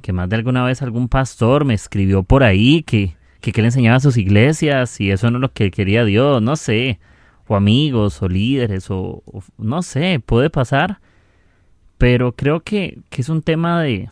[0.00, 3.98] que más de alguna vez algún pastor me escribió por ahí que, que, le enseñaba
[3.98, 6.98] a sus iglesias y eso no es lo que quería Dios, no sé,
[7.46, 9.22] o amigos o líderes o
[9.58, 11.00] no sé, puede pasar
[12.02, 14.10] pero creo que, es un tema de,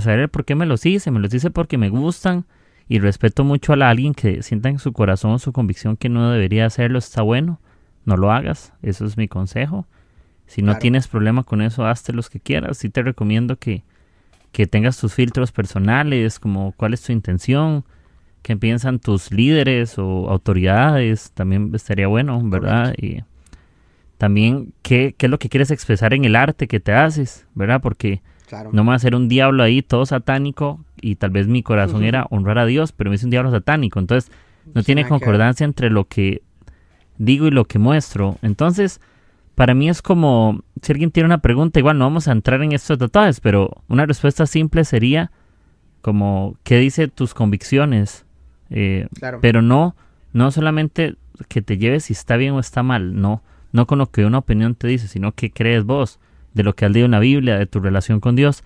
[0.00, 1.10] saber por qué me los hice.
[1.10, 2.46] Me los hice porque me gustan
[2.88, 6.64] y respeto mucho a alguien que sienta en su corazón su convicción que no debería
[6.64, 6.98] hacerlo.
[6.98, 7.60] Está bueno,
[8.06, 8.72] no lo hagas.
[8.80, 9.86] Eso es mi consejo.
[10.46, 12.78] Si no tienes problema con eso, hazte los que quieras.
[12.78, 13.82] Sí te recomiendo que,
[14.50, 17.84] que tengas tus filtros personales, como cuál es tu intención,
[18.40, 21.32] qué piensan tus líderes o autoridades.
[21.32, 22.94] También estaría bueno, ¿verdad?
[22.96, 23.24] Y
[24.20, 27.80] también qué, qué, es lo que quieres expresar en el arte que te haces, ¿verdad?
[27.80, 28.20] Porque
[28.70, 32.04] no me va a ser un diablo ahí todo satánico y tal vez mi corazón
[32.04, 33.98] era honrar a Dios, pero me hice un diablo satánico.
[33.98, 34.30] Entonces
[34.74, 36.42] no tiene concordancia entre lo que
[37.16, 38.36] digo y lo que muestro.
[38.42, 39.00] Entonces,
[39.54, 42.72] para mí es como, si alguien tiene una pregunta, igual no vamos a entrar en
[42.72, 45.30] estos tatuajes, pero una respuesta simple sería
[46.02, 48.26] como, ¿qué dice tus convicciones?
[48.68, 49.08] Eh,
[49.40, 49.96] pero no,
[50.34, 51.16] no solamente
[51.48, 54.38] que te lleves si está bien o está mal, no no con lo que una
[54.38, 56.18] opinión te dice, sino que crees vos,
[56.54, 58.64] de lo que has leído en la Biblia, de tu relación con Dios.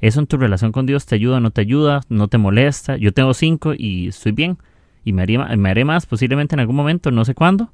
[0.00, 2.96] Eso en tu relación con Dios te ayuda o no te ayuda, no te molesta.
[2.96, 4.58] Yo tengo cinco y estoy bien.
[5.04, 7.72] Y me, me haré más posiblemente en algún momento, no sé cuándo.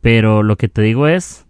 [0.00, 1.46] Pero lo que te digo es,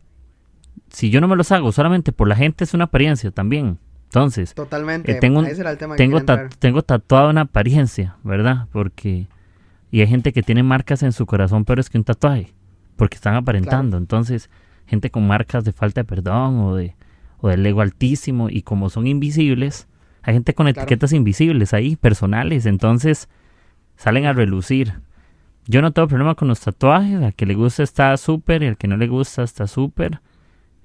[0.89, 3.79] si yo no me los hago solamente por la gente, es una apariencia también.
[4.05, 5.13] Entonces, totalmente.
[5.13, 5.45] Eh, tengo,
[5.97, 6.23] tengo,
[6.59, 8.67] tengo tatuado una apariencia, ¿verdad?
[8.73, 9.27] Porque...
[9.91, 12.55] Y hay gente que tiene marcas en su corazón, pero es que un tatuaje
[12.99, 13.97] porque están aparentando.
[13.97, 14.51] Entonces,
[14.87, 16.95] gente con marcas de falta de perdón o de
[17.41, 19.87] o del ego altísimo y como son invisibles,
[20.23, 23.29] hay gente con etiquetas invisibles ahí, personales, entonces
[23.97, 24.95] salen a relucir.
[25.67, 28.77] Yo no tengo problema con los tatuajes, al que le gusta está súper y al
[28.77, 30.21] que no le gusta está súper.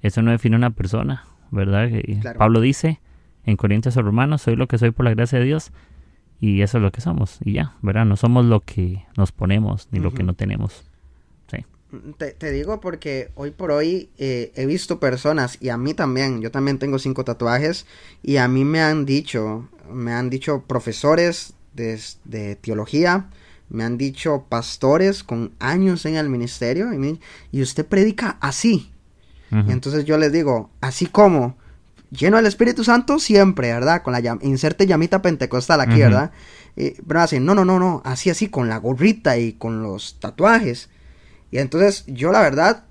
[0.02, 1.89] Eso no define una persona, ¿verdad?
[2.38, 3.02] Pablo dice
[3.45, 5.71] en Corintios o Romanos, soy lo que soy por la gracia de Dios
[6.39, 8.06] y eso es lo que somos y ya, ¿verdad?
[8.06, 10.86] No somos lo que nos ponemos ni lo que no tenemos.
[12.17, 16.49] Te, digo porque hoy por hoy eh, he visto personas y a mí también, yo
[16.49, 17.86] también tengo cinco tatuajes
[18.23, 23.29] y a mí me han dicho, me han dicho profesores de, teología,
[23.69, 26.88] me han dicho pastores con años en el ministerio
[27.51, 28.91] y, usted predica así.
[29.51, 31.58] Entonces yo les digo, así como
[32.10, 34.01] lleno del Espíritu Santo siempre, ¿verdad?
[34.01, 36.32] Con la inserte llamita pentecostal aquí, ¿verdad?
[37.08, 40.89] pero así, no, no, no, no, así, así, con la gorrita y con los tatuajes.
[41.53, 42.85] Y entonces yo la verdad,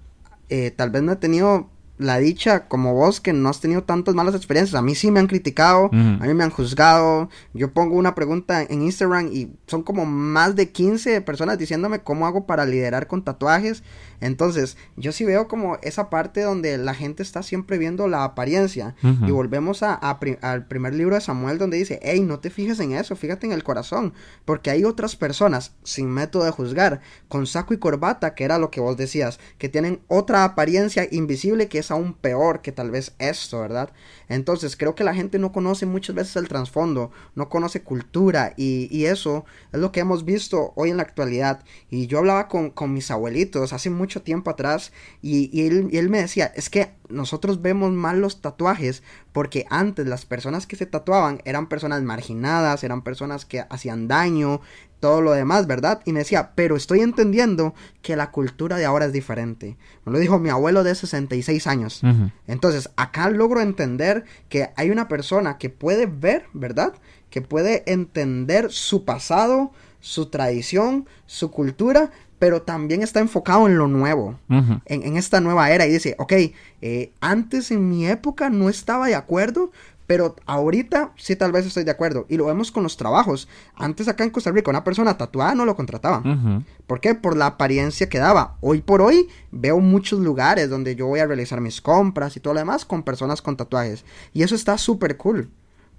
[0.48, 4.14] eh, tal vez no he tenido la dicha como vos que no has tenido tantas
[4.14, 4.78] malas experiencias.
[4.78, 5.96] A mí sí me han criticado, a
[6.26, 7.28] mí me han juzgado.
[7.54, 12.24] Yo pongo una pregunta en Instagram y son como más de 15 personas diciéndome cómo
[12.24, 13.82] hago para liderar con tatuajes.
[14.22, 18.94] Entonces, yo sí veo como esa parte donde la gente está siempre viendo la apariencia.
[19.02, 22.92] Y volvemos a, al primer libro de Samuel donde dice, hey, no te fijes en
[22.92, 24.14] eso, fíjate en el corazón.
[24.44, 28.70] Porque hay otras personas sin método de juzgar, con saco y corbata, que era lo
[28.70, 33.14] que vos decías, que tienen otra apariencia invisible que es aún peor que tal vez
[33.18, 33.90] esto, ¿verdad?
[34.28, 38.86] Entonces, creo que la gente no conoce muchas veces el trasfondo, no conoce cultura y,
[38.96, 41.64] y, eso es lo que hemos visto hoy en la actualidad.
[41.90, 46.52] Y yo hablaba con, con mis abuelitos hace mucho tiempo atrás y, él, me decía,
[46.54, 51.68] es que nosotros vemos mal los tatuajes porque antes las personas que se tatuaban eran
[51.68, 54.60] personas marginadas, eran personas que hacían daño,
[55.02, 56.00] todo lo demás, ¿verdad?
[56.04, 59.76] Y me decía, pero estoy entendiendo que la cultura de ahora es diferente.
[60.04, 62.02] Me lo dijo mi abuelo de 66 años.
[62.46, 66.94] Entonces, acá logro entender que hay una persona que puede ver, ¿verdad?
[67.30, 73.86] Que puede entender su pasado, su tradición, su cultura, pero también está enfocado en lo
[73.86, 75.86] nuevo, en, esta nueva era.
[75.86, 76.32] Y dice, ok,
[76.80, 79.70] eh, antes en mi época no estaba de acuerdo,
[80.08, 82.26] Pero ahorita sí tal vez estoy de acuerdo.
[82.28, 83.46] Y lo vemos con los trabajos.
[83.76, 86.66] Antes acá en Costa Rica una persona tatuada no lo contrataban.
[86.88, 87.14] ¿Por qué?
[87.14, 88.56] Por la apariencia que daba.
[88.60, 92.54] Hoy por hoy veo muchos lugares donde yo voy a realizar mis compras y todo
[92.54, 94.04] lo demás con personas con tatuajes.
[94.32, 95.48] Y eso está súper cool.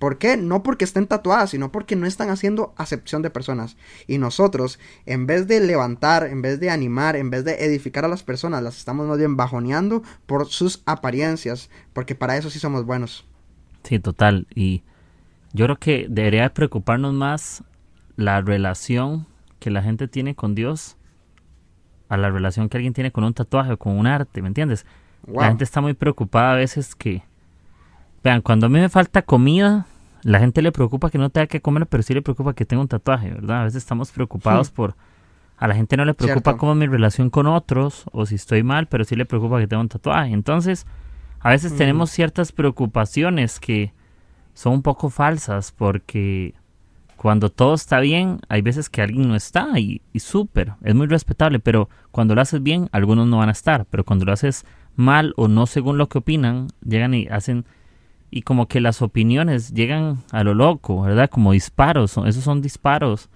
[0.03, 0.35] ¿Por qué?
[0.35, 3.77] No porque estén tatuadas, sino porque no están haciendo acepción de personas.
[4.05, 8.09] Y nosotros, en vez de levantar, en vez de animar, en vez de edificar a
[8.09, 12.85] las personas, las estamos más bien bajoneando por sus apariencias, porque para eso sí somos
[12.85, 13.25] buenos.
[13.83, 14.45] Sí, total.
[14.53, 14.83] Y
[15.53, 17.63] yo creo que debería preocuparnos más
[18.17, 19.25] la relación
[19.59, 20.97] que la gente tiene con Dios
[22.09, 24.85] a la relación que alguien tiene con un tatuaje o con un arte, ¿me entiendes?
[25.25, 27.23] La gente está muy preocupada a veces que...
[28.21, 29.85] Vean, cuando a mí me falta comida,
[30.23, 32.81] la gente le preocupa que no tenga que comer, pero sí le preocupa que tenga
[32.81, 33.61] un tatuaje, ¿verdad?
[33.61, 34.75] A veces estamos preocupados hmm.
[34.75, 34.95] por...
[35.57, 38.87] A la gente no le preocupa cómo mi relación con otros o si estoy mal,
[38.87, 40.33] pero sí le preocupa que tenga un tatuaje.
[40.33, 40.85] Entonces,
[41.39, 43.93] a veces tenemos ciertas preocupaciones que
[44.53, 46.53] son un poco falsas porque
[47.15, 51.07] cuando todo está bien, hay veces que alguien no está y, y súper, es muy
[51.07, 54.65] respetable, pero cuando lo haces bien, algunos no van a estar, pero cuando lo haces
[54.95, 57.65] mal o no según lo que opinan, llegan y hacen
[58.33, 61.29] y como que las opiniones llegan a lo loco, ¿verdad?
[61.29, 63.29] Como disparos, esos son disparos.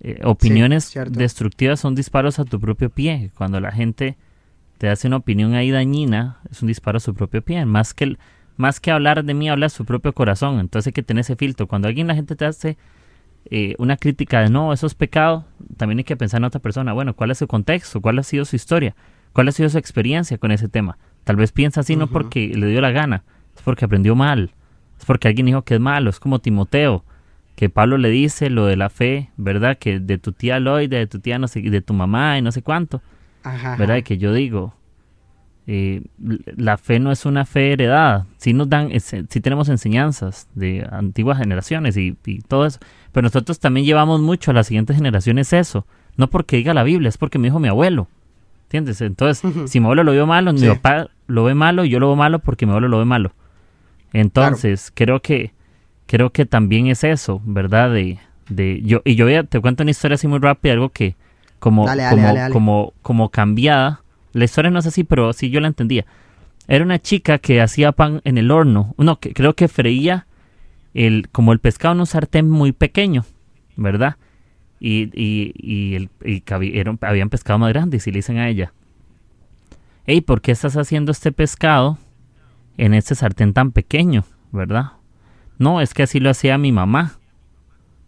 [0.00, 3.30] Eh, opiniones destructivas son disparos a tu propio pie.
[3.38, 4.18] Cuando la gente
[4.76, 7.64] te hace una opinión ahí dañina, es un disparo a su propio pie.
[7.64, 8.18] Más que,
[8.58, 10.60] más que hablar de mí, habla a su propio corazón.
[10.60, 11.66] Entonces hay que tener ese filtro.
[11.66, 12.76] Cuando alguien, la gente te hace
[13.46, 15.46] eh, una crítica de no, eso es pecado,
[15.78, 16.92] también hay que pensar en otra persona.
[16.92, 18.02] Bueno, ¿cuál es su contexto?
[18.02, 18.94] ¿Cuál ha sido su historia?
[19.32, 20.98] ¿Cuál ha sido su experiencia con ese tema?
[21.24, 23.24] Tal vez piensa así no porque le dio la gana,
[23.56, 24.52] es porque aprendió mal,
[24.98, 27.04] es porque alguien dijo que es malo, es como Timoteo,
[27.56, 29.78] que Pablo le dice lo de la fe, ¿verdad?
[29.78, 32.50] Que de tu tía Loida, de tu tía no sé, de tu mamá y no
[32.52, 33.00] sé cuánto,
[33.42, 33.76] Ajá.
[33.76, 34.02] ¿verdad?
[34.02, 34.74] Que yo digo,
[35.66, 36.02] eh,
[36.56, 41.38] la fe no es una fe heredada, sí nos dan, sí tenemos enseñanzas de antiguas
[41.38, 42.80] generaciones y, y, todo eso,
[43.12, 45.86] pero nosotros también llevamos mucho a las siguientes generaciones eso,
[46.16, 48.08] no porque diga la Biblia, es porque me dijo mi abuelo,
[48.64, 49.00] ¿entiendes?
[49.00, 52.08] Entonces, si mi abuelo lo vio malo, mi papá lo ve malo, y yo lo
[52.08, 53.32] veo malo porque mi abuelo lo ve malo.
[54.14, 55.52] Entonces, creo que
[56.06, 57.90] creo que también es eso, ¿verdad?
[57.92, 61.16] De, de yo y yo te cuento una historia así muy rápida, algo que
[61.58, 64.02] como como, como como cambiada.
[64.32, 66.06] La historia no es así, pero sí yo la entendía.
[66.68, 68.94] Era una chica que hacía pan en el horno.
[68.98, 70.26] No, que creo que freía
[70.94, 73.24] el como el pescado en un sartén muy pequeño,
[73.76, 74.16] ¿verdad?
[74.78, 76.44] Y, y, y, el, y
[77.00, 78.72] habían pescado más grandes y le dicen a ella,
[80.06, 81.98] hey, ¿por qué estás haciendo este pescado
[82.76, 84.92] en este sartén tan pequeño, verdad?
[85.58, 87.18] No, es que así lo hacía mi mamá.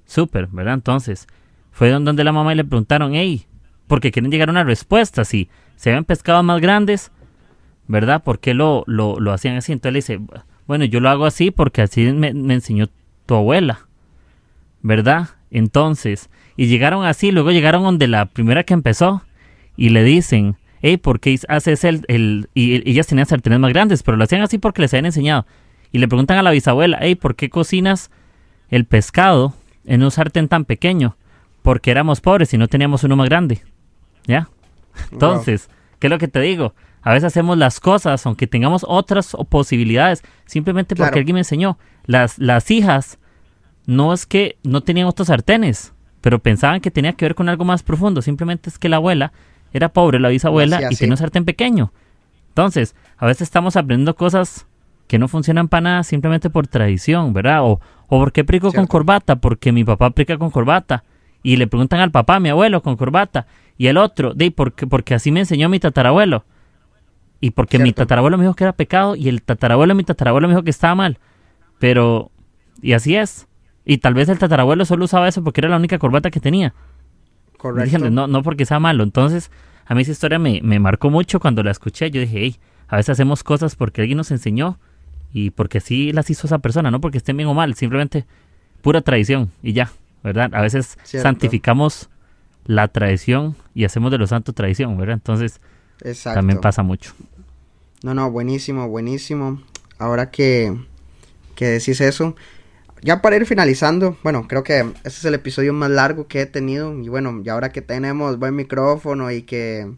[0.04, 0.74] Súper, ¿verdad?
[0.74, 1.26] Entonces,
[1.70, 3.46] fue donde la mamá y le preguntaron, hey,
[3.86, 7.12] porque quieren llegar a una respuesta, si se habían pescado más grandes,
[7.86, 8.22] ¿verdad?
[8.22, 9.72] ¿Por qué lo, lo, lo hacían así?
[9.72, 12.88] Entonces le dice, bueno, yo lo hago así porque así me enseñó
[13.26, 13.86] tu abuela,
[14.82, 15.30] ¿verdad?
[15.50, 19.22] Entonces, y llegaron así, luego llegaron donde la primera que empezó
[19.76, 24.02] y le dicen, hey, ¿por qué haces el, el y, ellas tenían sartenes más grandes,
[24.02, 25.46] pero lo hacían así porque les habían enseñado.
[25.92, 28.10] Y le preguntan a la bisabuela, hey, ¿por qué cocinas
[28.68, 31.16] el pescado en un sartén tan pequeño?
[31.62, 33.62] Porque éramos pobres y no teníamos uno más grande.
[34.26, 34.48] ¿Ya?
[35.12, 36.74] Entonces, ¿qué es lo que te digo?
[37.02, 41.78] A veces hacemos las cosas, aunque tengamos otras posibilidades, simplemente porque alguien me enseñó.
[42.04, 43.18] Las, las hijas,
[43.86, 47.64] no es que no tenían otros sartenes, pero pensaban que tenía que ver con algo
[47.64, 48.22] más profundo.
[48.22, 49.32] Simplemente es que la abuela
[49.76, 51.92] era pobre la bisabuela y tenía un sartén pequeño.
[52.48, 54.66] Entonces, a veces estamos aprendiendo cosas
[55.06, 57.62] que no funcionan para nada simplemente por tradición, ¿verdad?
[57.62, 59.36] O, o ¿por qué prico con corbata?
[59.36, 61.04] Porque mi papá prica con corbata.
[61.42, 63.46] Y le preguntan al papá, mi abuelo, con corbata.
[63.78, 66.44] Y el otro, de porque, porque así me enseñó mi tatarabuelo.
[67.40, 70.48] Y porque mi tatarabuelo me dijo que era pecado y el tatarabuelo de mi tatarabuelo
[70.48, 71.18] me dijo que estaba mal.
[71.78, 72.30] Pero,
[72.80, 73.46] y así es.
[73.84, 76.74] Y tal vez el tatarabuelo solo usaba eso porque era la única corbata que tenía.
[77.58, 78.10] Correcto.
[78.10, 79.02] no, no porque sea malo.
[79.02, 79.50] Entonces,
[79.86, 82.10] a mí esa historia me, me marcó mucho cuando la escuché.
[82.10, 82.56] Yo dije, hey,
[82.88, 84.78] a veces hacemos cosas porque alguien nos enseñó
[85.32, 88.26] y porque sí las hizo esa persona, no porque estén bien o mal, simplemente
[88.80, 89.90] pura tradición y ya,
[90.22, 90.54] ¿verdad?
[90.54, 92.08] A veces santificamos
[92.64, 95.14] la tradición y hacemos de los santos tradición, ¿verdad?
[95.14, 95.60] Entonces,
[96.22, 97.12] también pasa mucho.
[98.02, 99.60] No, no, buenísimo, buenísimo.
[99.98, 100.76] Ahora que,
[101.54, 102.36] que decís eso,
[103.02, 106.46] ya para ir finalizando, bueno, creo que este es el episodio más largo que he
[106.46, 106.92] tenido.
[106.98, 109.90] Y bueno, y ahora que tenemos buen micrófono y que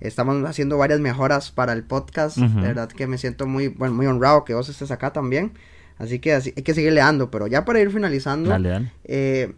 [0.00, 4.06] estamos haciendo varias mejoras para el podcast, de verdad que me siento muy, bueno, muy
[4.06, 5.52] honrado que vos estés acá también.
[5.98, 8.56] Así que así, hay que seguir leando, pero ya para ir finalizando,
[9.04, 9.54] eh,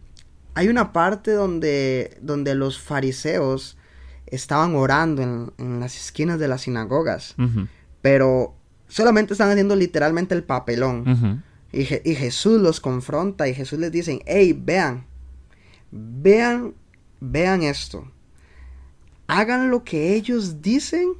[0.55, 3.78] hay una parte donde, donde los fariseos
[4.26, 5.22] estaban orando
[5.59, 7.36] en, las esquinas de las sinagogas,
[8.01, 8.57] pero
[8.88, 11.43] solamente están haciendo literalmente el papelón
[11.73, 15.07] Y, Jesús los confronta y Jesús les dice, hey, vean,
[15.91, 16.75] vean,
[17.20, 18.11] vean esto.
[19.27, 21.14] Hagan lo que ellos dicen,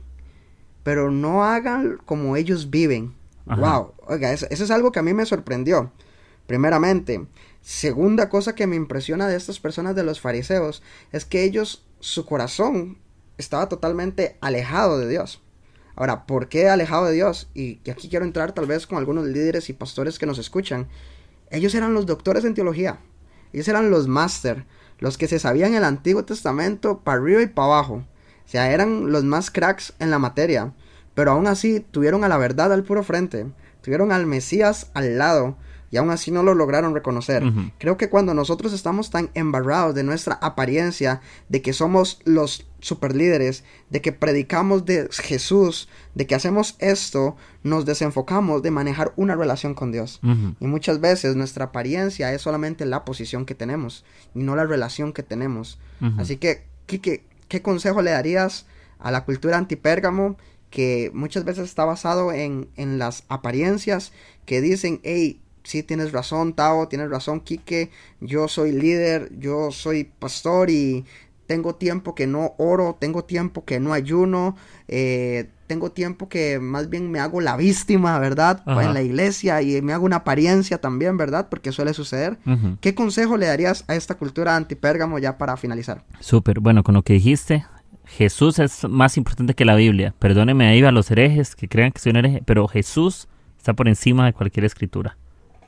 [0.83, 3.15] pero no hagan como ellos viven.
[3.47, 5.91] Wow, oiga, eso, eso, es algo que a mí me sorprendió.
[6.47, 7.27] Primeramente,
[7.63, 10.83] segunda cosa que me impresiona de estas personas de los fariseos
[11.13, 12.99] es que ellos, su corazón
[13.39, 15.41] estaba totalmente alejado de Dios.
[15.95, 17.49] Ahora, ¿por qué alejado de Dios?
[17.55, 20.89] Y aquí quiero entrar tal vez con algunos líderes y pastores que nos escuchan.
[21.51, 22.99] Ellos eran los doctores en teología.
[23.53, 24.65] Ellos eran los máster,
[24.99, 27.95] los que se sabían el Antiguo Testamento para arriba y para abajo.
[27.95, 30.73] O sea, eran los más cracks en la materia.
[31.15, 33.47] Pero aún así tuvieron a la verdad al puro frente.
[33.83, 35.57] Tuvieron al Mesías al lado
[35.93, 37.45] y aún así no lo lograron reconocer.
[37.79, 41.21] Creo que cuando nosotros estamos tan embarrados de nuestra apariencia,
[41.51, 47.85] de que somos los superlíderes, de que predicamos de Jesús, de que hacemos esto, nos
[47.85, 50.21] desenfocamos de manejar una relación con Dios.
[50.61, 55.13] Y muchas veces nuestra apariencia es solamente la posición que tenemos y no la relación
[55.13, 55.79] que tenemos.
[56.17, 58.65] Así que, ¿qué, ¿qué consejo le darías
[58.99, 60.39] a la cultura antipérgamo?
[60.71, 64.11] que muchas veces está basado en, en las apariencias
[64.47, 67.91] que dicen, hey, sí tienes razón, Tao, tienes razón, Quique,
[68.21, 71.05] yo soy líder, yo soy pastor y
[71.47, 74.57] tengo tiempo que no oro, tengo tiempo que no ayuno,
[74.89, 78.63] eh, tengo tiempo que más bien me hago la víctima, ¿verdad?
[78.67, 81.49] En la iglesia y me hago una apariencia también, ¿verdad?
[81.51, 82.39] Porque suele suceder.
[82.81, 86.05] ¿Qué consejo le darías a esta cultura antipérgamo ya para finalizar?
[86.21, 87.65] Súper, bueno, con lo que dijiste,
[88.05, 90.15] Jesús es más importante que la Biblia.
[90.19, 93.89] Perdóneme ahí a los herejes que crean que soy un hereje, pero Jesús está por
[93.89, 95.17] encima de cualquier escritura.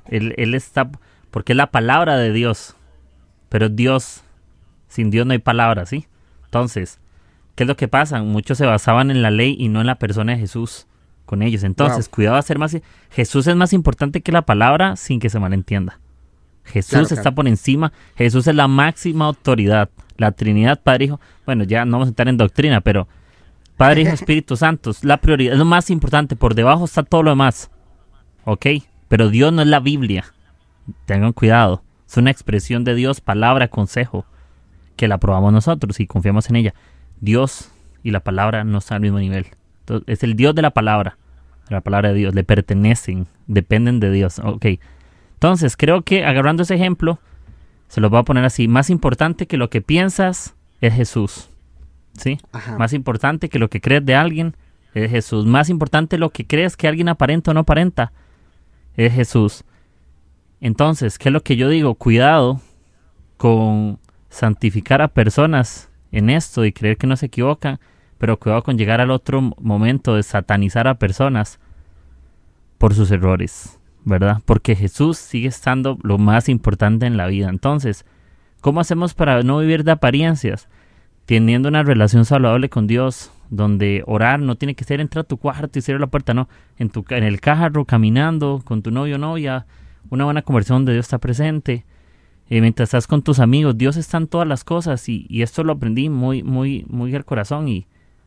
[0.08, 0.90] Él, está,
[1.30, 2.76] porque es la palabra de Dios.
[3.48, 4.22] Pero Dios,
[4.88, 6.06] sin Dios no hay palabra, ¿sí?
[6.44, 7.00] Entonces,
[7.54, 8.22] ¿qué es lo que pasa?
[8.22, 10.86] Muchos se basaban en la ley y no en la persona de Jesús
[11.24, 11.62] con ellos.
[11.62, 12.76] Entonces, cuidado a ser más...
[13.10, 16.00] Jesús es más importante que la palabra sin que se malentienda.
[16.64, 17.92] Jesús está por encima.
[18.16, 19.90] Jesús es la máxima autoridad.
[20.16, 21.20] La Trinidad, Padre, Hijo.
[21.44, 23.08] Bueno, ya no vamos a entrar en doctrina, pero
[23.76, 25.54] Padre, Hijo, Espíritu Santo es la prioridad.
[25.54, 26.36] Es lo más importante.
[26.36, 27.70] Por debajo está todo lo demás.
[28.44, 28.66] ¿Ok?
[29.14, 30.24] Pero Dios no es la Biblia.
[31.06, 31.84] Tengan cuidado.
[32.04, 34.26] Es una expresión de Dios, palabra, consejo,
[34.96, 36.74] que la probamos nosotros y confiamos en ella.
[37.20, 37.70] Dios
[38.02, 39.46] y la palabra no están al mismo nivel.
[40.08, 41.16] es el Dios de la palabra.
[41.68, 42.34] La palabra de Dios.
[42.34, 43.28] Le pertenecen.
[43.46, 44.40] Dependen de Dios.
[44.40, 44.66] Ok.
[45.34, 47.20] Entonces, creo que agarrando ese ejemplo,
[47.86, 48.66] se lo voy a poner así.
[48.66, 51.50] Más importante que lo que piensas es Jesús.
[52.18, 52.40] ¿Sí?
[52.80, 54.56] Más importante que lo que crees de alguien
[54.92, 55.46] es Jesús.
[55.46, 58.10] Más importante lo que crees que alguien aparenta o no aparenta
[58.96, 59.64] es Jesús.
[60.60, 61.94] Entonces, ¿qué es lo que yo digo?
[61.94, 62.60] Cuidado
[63.36, 63.98] con
[64.30, 67.80] santificar a personas en esto y creer que no se equivocan,
[68.18, 71.58] pero cuidado con llegar al otro momento de satanizar a personas
[72.78, 74.40] por sus errores, ¿verdad?
[74.44, 77.48] Porque Jesús sigue estando lo más importante en la vida.
[77.48, 78.04] Entonces,
[78.60, 80.68] ¿cómo hacemos para no vivir de apariencias?
[81.26, 85.36] Teniendo una relación saludable con Dios, donde orar no tiene que ser entrar a tu
[85.36, 86.48] cuarto y cerrar la puerta, no,
[86.78, 89.66] en, tu, en el carro, caminando con tu novio o novia,
[90.10, 91.84] una buena conversación donde Dios está presente,
[92.50, 95.72] eh, mientras estás con tus amigos, Dios está en todas las cosas y, esto lo
[95.72, 97.86] aprendí muy, muy, muy al corazón y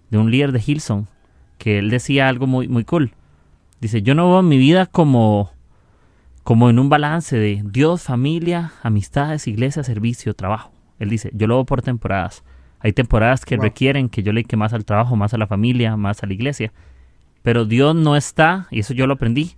[0.09, 1.07] de un líder de Hilson,
[1.57, 3.11] que él decía algo muy, muy cool.
[3.79, 5.51] Dice, yo no veo mi vida como,
[6.43, 10.71] como en un balance de Dios, familia, amistades, iglesia, servicio, trabajo.
[10.97, 12.43] Él dice, yo lo veo por temporadas.
[12.79, 16.23] Hay temporadas que requieren que yo le más al trabajo, más a la familia, más
[16.23, 16.71] a la iglesia.
[17.41, 19.55] Pero Dios no está, y eso yo lo aprendí,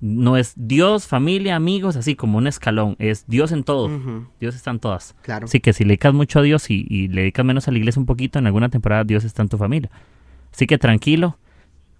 [0.00, 2.96] no es Dios, familia, amigos, así como un escalón.
[2.98, 3.90] Es Dios en todo.
[4.40, 5.14] Dios está en todas.
[5.22, 5.46] Claro.
[5.46, 8.00] Así que si le dedicas mucho a Dios y, le dedicas menos a la iglesia
[8.00, 9.90] un poquito, en alguna temporada Dios está en tu familia.
[10.52, 11.38] Así que tranquilo,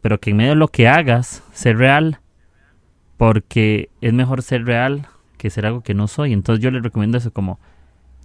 [0.01, 2.21] pero que en medio de lo que hagas, ser real,
[3.17, 5.09] porque es mejor ser real
[5.39, 6.33] que ser algo que no soy.
[6.33, 7.59] Entonces yo le recomiendo eso como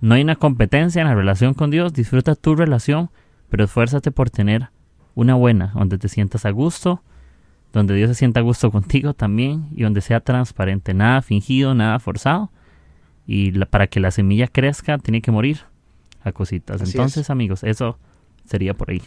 [0.01, 3.09] no hay una competencia en la relación con Dios, disfruta tu relación,
[3.49, 4.69] pero esfuérzate por tener
[5.15, 7.01] una buena, donde te sientas a gusto,
[7.73, 11.99] donde Dios se sienta a gusto contigo también y donde sea transparente, nada fingido, nada
[11.99, 12.51] forzado.
[13.27, 15.59] Y para que la semilla crezca tiene que morir
[16.23, 16.81] a cositas.
[16.81, 17.99] Entonces, amigos, eso
[18.45, 19.03] sería por ahí.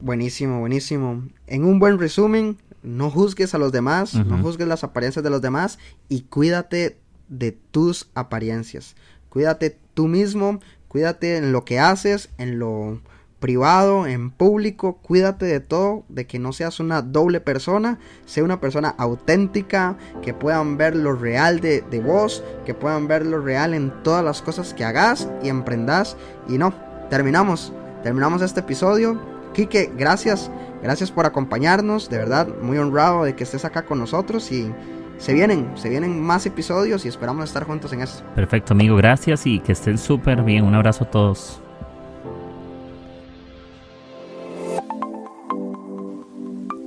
[0.00, 1.22] Buenísimo, buenísimo.
[1.46, 5.42] En un buen resumen, no juzgues a los demás, no juzgues las apariencias de los
[5.42, 5.78] demás
[6.08, 6.98] y cuídate
[7.28, 8.96] de tus apariencias.
[9.28, 13.02] Cuídate tú mismo, cuídate en lo que haces, en lo
[13.38, 18.60] privado, en público, cuídate de todo, de que no seas una doble persona, sea una
[18.60, 23.74] persona auténtica, que puedan ver lo real de, de vos, que puedan ver lo real
[23.74, 26.16] en todas las cosas que hagas y emprendas.
[26.48, 26.72] Y no,
[27.10, 29.20] terminamos, terminamos este episodio.
[29.52, 30.50] Quique, gracias,
[30.82, 34.72] gracias por acompañarnos, de verdad, muy honrado de que estés acá con nosotros y
[35.20, 38.24] se vienen, se vienen más episodios y esperamos estar juntos en esto.
[38.34, 40.64] Perfecto, amigo, gracias y que estén súper bien.
[40.64, 41.60] Un abrazo a todos.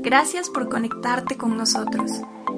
[0.01, 2.11] Gracias por conectarte con nosotros.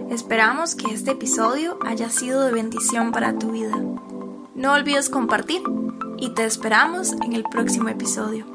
[0.10, 3.76] Esperamos que este episodio haya sido de bendición para tu vida.
[4.56, 5.62] No olvides compartir
[6.18, 8.55] y te esperamos en el próximo episodio.